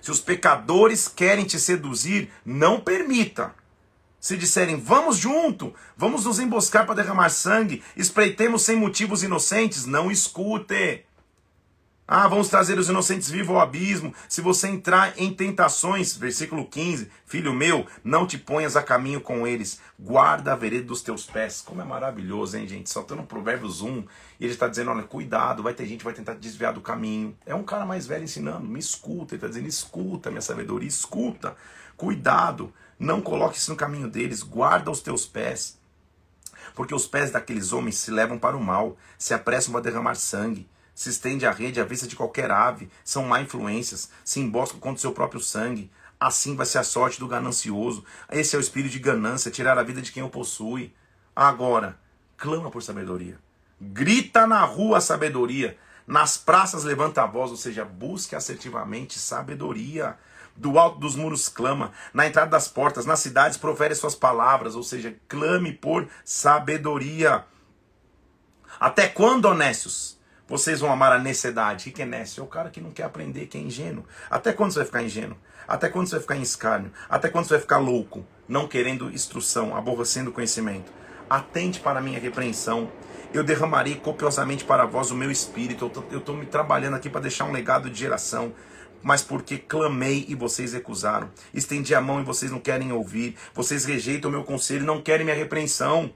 [0.00, 3.54] se os pecadores querem te seduzir, não permita.
[4.20, 10.10] Se disserem, vamos junto, vamos nos emboscar para derramar sangue, espreitemos sem motivos inocentes, não
[10.10, 11.04] escute.
[12.06, 14.14] Ah, vamos trazer os inocentes vivos ao abismo.
[14.28, 19.46] Se você entrar em tentações, versículo 15, filho meu, não te ponhas a caminho com
[19.46, 21.62] eles, guarda a vereda dos teus pés.
[21.62, 22.90] Como é maravilhoso, hein, gente?
[22.90, 24.04] Só tá no Provérbios 1,
[24.38, 27.34] e ele está dizendo: olha, cuidado, vai ter gente que vai tentar desviar do caminho.
[27.46, 31.56] É um cara mais velho ensinando, me escuta, ele está dizendo: escuta minha sabedoria, escuta,
[31.96, 35.78] cuidado, não coloque isso no caminho deles, guarda os teus pés.
[36.74, 40.68] Porque os pés daqueles homens se levam para o mal, se apressam para derramar sangue
[40.94, 44.98] se estende a rede à vista de qualquer ave, são má influências, se emboscam contra
[44.98, 45.90] o seu próprio sangue.
[46.20, 48.04] Assim vai ser a sorte do ganancioso.
[48.30, 50.94] Esse é o espírito de ganância, tirar a vida de quem o possui.
[51.34, 51.98] Agora,
[52.36, 53.38] clama por sabedoria.
[53.80, 55.76] Grita na rua a sabedoria.
[56.06, 60.16] Nas praças levanta a voz, ou seja, busque assertivamente sabedoria.
[60.56, 64.84] Do alto dos muros clama, na entrada das portas, nas cidades profere suas palavras, ou
[64.84, 67.44] seja, clame por sabedoria.
[68.78, 70.16] Até quando, honestos?
[70.46, 71.88] Vocês vão amar a necessidade.
[71.88, 72.42] O que é nécio?
[72.42, 74.04] É o cara que não quer aprender, que é ingênuo.
[74.28, 75.38] Até quando você vai ficar ingênuo?
[75.66, 76.92] Até quando você vai ficar em escárnio?
[77.08, 78.26] Até quando você vai ficar louco?
[78.46, 80.92] Não querendo instrução, aborrecendo conhecimento.
[81.30, 82.92] Atente para a minha repreensão.
[83.32, 85.90] Eu derramarei copiosamente para vós o meu espírito.
[86.10, 88.52] Eu estou me trabalhando aqui para deixar um legado de geração
[89.06, 91.30] mas porque clamei e vocês recusaram.
[91.52, 93.36] Estendi a mão e vocês não querem ouvir.
[93.52, 96.10] Vocês rejeitam o meu conselho não querem minha repreensão.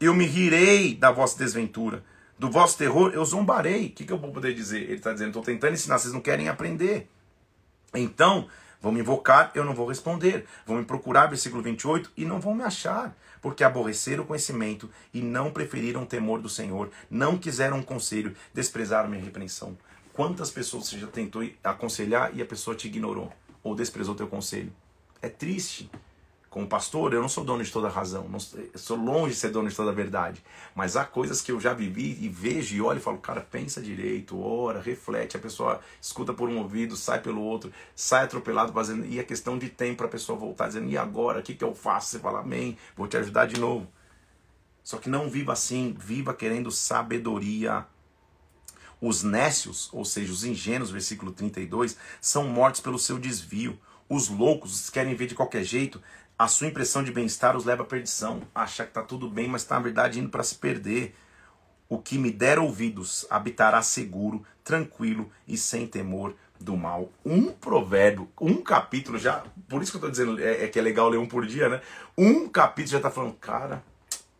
[0.00, 2.02] Eu me rirei da vossa desventura
[2.42, 3.86] do vosso terror, eu zombarei.
[3.86, 4.82] O que, que eu vou poder dizer?
[4.82, 7.08] Ele está dizendo, estou tentando ensinar, vocês não querem aprender.
[7.94, 8.48] Então,
[8.80, 10.44] vão me invocar, eu não vou responder.
[10.66, 13.16] Vão me procurar, versículo 28, e não vão me achar.
[13.40, 16.90] Porque aborreceram o conhecimento e não preferiram o temor do Senhor.
[17.08, 19.78] Não quiseram um conselho, desprezaram minha repreensão.
[20.12, 23.32] Quantas pessoas você já tentou aconselhar e a pessoa te ignorou?
[23.62, 24.72] Ou desprezou teu conselho?
[25.22, 25.88] É triste
[26.52, 29.48] como pastor, eu não sou dono de toda a razão, não, sou longe de ser
[29.48, 30.44] dono de toda a verdade.
[30.74, 33.80] Mas há coisas que eu já vivi e vejo e olho e falo, cara, pensa
[33.80, 35.34] direito, ora, reflete.
[35.34, 39.06] A pessoa escuta por um ouvido, sai pelo outro, sai atropelado fazendo.
[39.06, 41.40] E é questão de tempo para a pessoa voltar dizendo, e agora?
[41.40, 42.08] O que, que eu faço?
[42.08, 43.88] Você fala, amém, vou te ajudar de novo.
[44.84, 47.86] Só que não viva assim, viva querendo sabedoria.
[49.00, 53.80] Os nécios, ou seja, os ingênuos, versículo 32, são mortos pelo seu desvio.
[54.14, 55.98] Os loucos querem ver de qualquer jeito,
[56.38, 58.42] a sua impressão de bem-estar os leva à perdição.
[58.54, 61.14] Achar que está tudo bem, mas está na verdade indo para se perder.
[61.88, 67.12] O que me der ouvidos habitará seguro, tranquilo e sem temor do mal.
[67.24, 69.44] Um provérbio, um capítulo já.
[69.68, 71.68] Por isso que eu estou dizendo é, é, que é legal ler um por dia,
[71.68, 71.80] né?
[72.16, 73.82] Um capítulo já está falando, cara,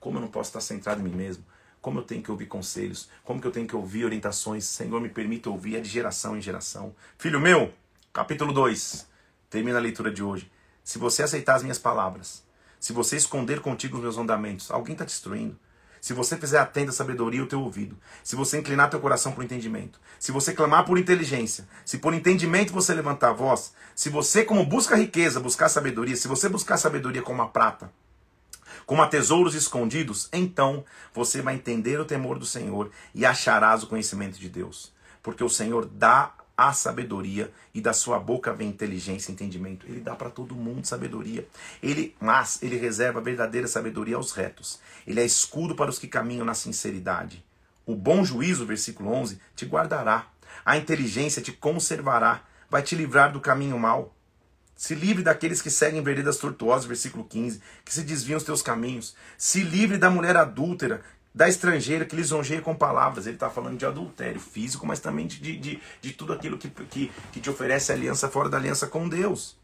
[0.00, 1.44] como eu não posso estar centrado em mim mesmo?
[1.80, 3.10] Como eu tenho que ouvir conselhos?
[3.24, 4.64] Como que eu tenho que ouvir orientações?
[4.64, 6.94] Senhor, me permita ouvir, é de geração em geração.
[7.18, 7.72] Filho meu,
[8.12, 9.06] capítulo 2.
[9.50, 10.50] Termina a leitura de hoje.
[10.84, 12.42] Se você aceitar as minhas palavras,
[12.80, 15.56] se você esconder contigo os meus mandamentos, alguém está destruindo.
[16.00, 19.42] Se você fizer atenta a sabedoria o teu ouvido, se você inclinar teu coração para
[19.42, 24.10] o entendimento, se você clamar por inteligência, se por entendimento você levantar a voz, se
[24.10, 27.92] você, como busca riqueza, buscar sabedoria, se você buscar sabedoria como a prata,
[28.84, 33.86] como a tesouros escondidos, então você vai entender o temor do Senhor e acharás o
[33.86, 34.92] conhecimento de Deus.
[35.22, 39.86] Porque o Senhor dá a sabedoria e da sua boca vem inteligência e entendimento.
[39.86, 41.46] Ele dá para todo mundo sabedoria.
[41.82, 44.80] Ele, mas ele reserva a verdadeira sabedoria aos retos.
[45.06, 47.44] Ele é escudo para os que caminham na sinceridade.
[47.84, 50.28] O bom juízo, versículo 11, te guardará.
[50.64, 54.14] A inteligência te conservará, vai te livrar do caminho mau.
[54.76, 59.14] Se livre daqueles que seguem veredas tortuosas, versículo 15, que se desviam os teus caminhos.
[59.38, 61.02] Se livre da mulher adúltera,
[61.34, 63.26] da estrangeira que lisonjeia com palavras.
[63.26, 67.10] Ele está falando de adultério físico, mas também de, de, de tudo aquilo que, que,
[67.32, 69.56] que te oferece aliança fora da aliança com Deus.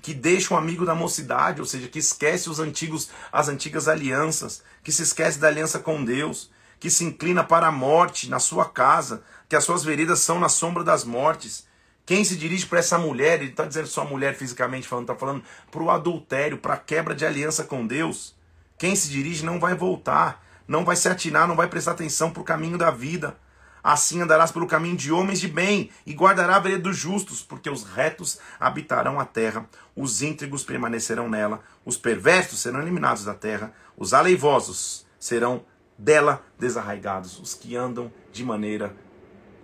[0.00, 4.62] Que deixa um amigo da mocidade, ou seja, que esquece os antigos, as antigas alianças,
[4.84, 8.66] que se esquece da aliança com Deus, que se inclina para a morte na sua
[8.66, 11.66] casa, que as suas veredas são na sombra das mortes.
[12.04, 15.42] Quem se dirige para essa mulher, ele está dizendo só mulher fisicamente falando, está falando
[15.72, 18.35] para o adultério, para a quebra de aliança com Deus
[18.78, 22.42] quem se dirige não vai voltar, não vai se atinar, não vai prestar atenção para
[22.42, 23.36] o caminho da vida.
[23.82, 27.70] Assim andarás pelo caminho de homens de bem, e guardará a vereda dos justos, porque
[27.70, 29.64] os retos habitarão a terra,
[29.94, 35.64] os íntegros permanecerão nela, os perversos serão eliminados da terra, os aleivosos serão
[35.96, 38.94] dela desarraigados, os que andam de maneira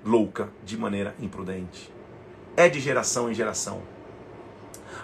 [0.04, 1.92] louca, de maneira imprudente.
[2.56, 3.82] É de geração em geração.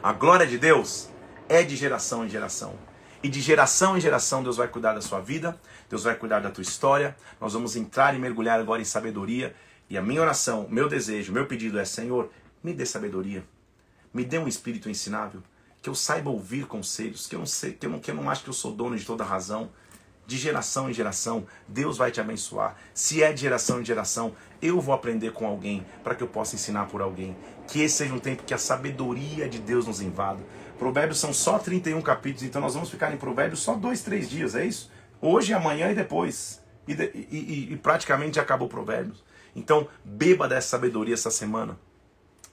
[0.00, 1.08] A glória de Deus
[1.48, 2.87] é de geração em geração.
[3.22, 5.58] E de geração em geração Deus vai cuidar da sua vida,
[5.90, 7.16] Deus vai cuidar da tua história.
[7.40, 9.54] Nós vamos entrar e mergulhar agora em sabedoria.
[9.90, 12.30] E a minha oração, meu desejo, meu pedido é: Senhor,
[12.62, 13.44] me dê sabedoria.
[14.12, 15.42] Me dê um espírito ensinável.
[15.82, 17.26] Que eu saiba ouvir conselhos.
[17.26, 18.96] Que eu não, sei, que eu não, que eu não acho que eu sou dono
[18.96, 19.70] de toda razão.
[20.26, 22.76] De geração em geração, Deus vai te abençoar.
[22.92, 26.54] Se é de geração em geração, eu vou aprender com alguém para que eu possa
[26.54, 27.34] ensinar por alguém.
[27.66, 30.44] Que esse seja um tempo que a sabedoria de Deus nos invada.
[30.78, 34.54] Provérbios são só 31 capítulos, então nós vamos ficar em Provérbios só dois, três dias,
[34.54, 34.90] é isso?
[35.20, 36.62] Hoje, amanhã e depois.
[36.86, 39.24] E, de, e, e, praticamente acabou Provérbios.
[39.54, 41.78] Então, beba dessa sabedoria essa semana.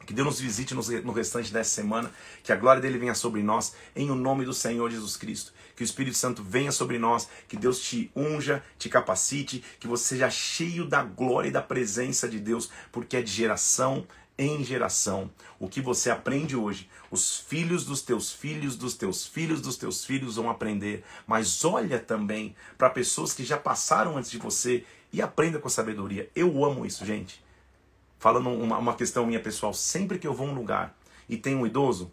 [0.06, 2.12] Que Deus nos visite no restante dessa semana.
[2.44, 3.74] Que a glória dele venha sobre nós.
[3.96, 5.54] Em o nome do Senhor Jesus Cristo.
[5.76, 7.28] Que o Espírito Santo venha sobre nós.
[7.48, 9.64] Que Deus te unja, te capacite.
[9.80, 12.70] Que você seja cheio da glória e da presença de Deus.
[12.92, 14.06] Porque é de geração
[14.38, 15.30] em geração.
[15.60, 20.06] O que você aprende hoje, os filhos dos teus filhos, dos teus filhos, dos teus
[20.06, 21.04] filhos vão aprender.
[21.26, 26.30] Mas olha também para pessoas que já passaram antes de você e aprenda com sabedoria.
[26.36, 27.44] Eu amo isso, gente.
[28.20, 30.98] Falando uma, uma questão minha pessoal, sempre que eu vou a um lugar
[31.30, 32.12] e tem um idoso,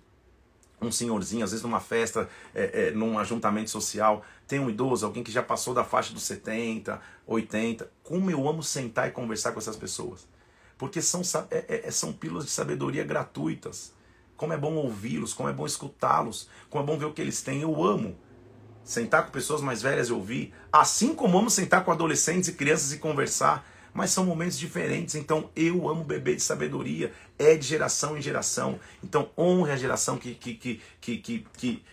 [0.81, 5.23] um senhorzinho, às vezes numa festa, é, é, num ajuntamento social, tem um idoso, alguém
[5.23, 7.91] que já passou da faixa dos 70, 80.
[8.03, 10.27] Como eu amo sentar e conversar com essas pessoas.
[10.83, 13.93] Porque são, é, é, são pílulas de sabedoria gratuitas.
[14.37, 17.41] Como é bom ouvi-los, como é bom escutá-los, como é bom ver o que eles
[17.41, 17.63] têm.
[17.63, 18.19] Eu amo
[18.83, 22.93] sentar com pessoas mais velhas e ouvir, assim como amo sentar com adolescentes e crianças
[22.93, 23.65] e conversar.
[23.95, 28.81] Mas são momentos diferentes, então eu amo beber de sabedoria, é de geração em geração.
[29.05, 31.85] Então honre a geração que, que, que, que, que, que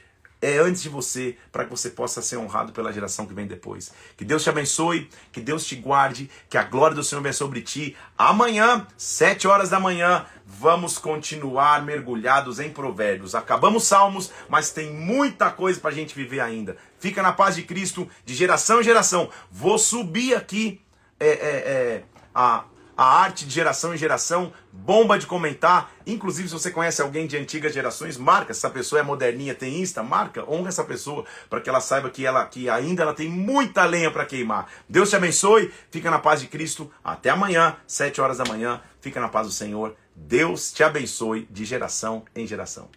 [0.41, 3.91] é antes de você, para que você possa ser honrado pela geração que vem depois.
[4.15, 7.61] Que Deus te abençoe, que Deus te guarde, que a glória do Senhor venha sobre
[7.61, 7.95] ti.
[8.17, 13.35] Amanhã, sete horas da manhã, vamos continuar mergulhados em provérbios.
[13.35, 16.77] Acabamos Salmos, mas tem muita coisa para a gente viver ainda.
[16.99, 19.29] Fica na paz de Cristo, de geração em geração.
[19.51, 20.81] Vou subir aqui
[21.19, 22.63] é, é, é, a
[23.00, 25.89] a arte de geração em geração, bomba de comentar.
[26.06, 28.54] Inclusive, se você conhece alguém de antigas gerações, marca.
[28.54, 32.10] Se essa pessoa é moderninha, tem Insta, marca, honra essa pessoa, para que ela saiba
[32.10, 34.68] que ela que ainda ela tem muita lenha para queimar.
[34.89, 36.91] Deus te abençoe, fica na paz de Cristo.
[37.02, 38.82] Até amanhã, sete horas da manhã.
[39.00, 39.95] Fica na paz do Senhor.
[40.14, 42.89] Deus te abençoe de geração em geração.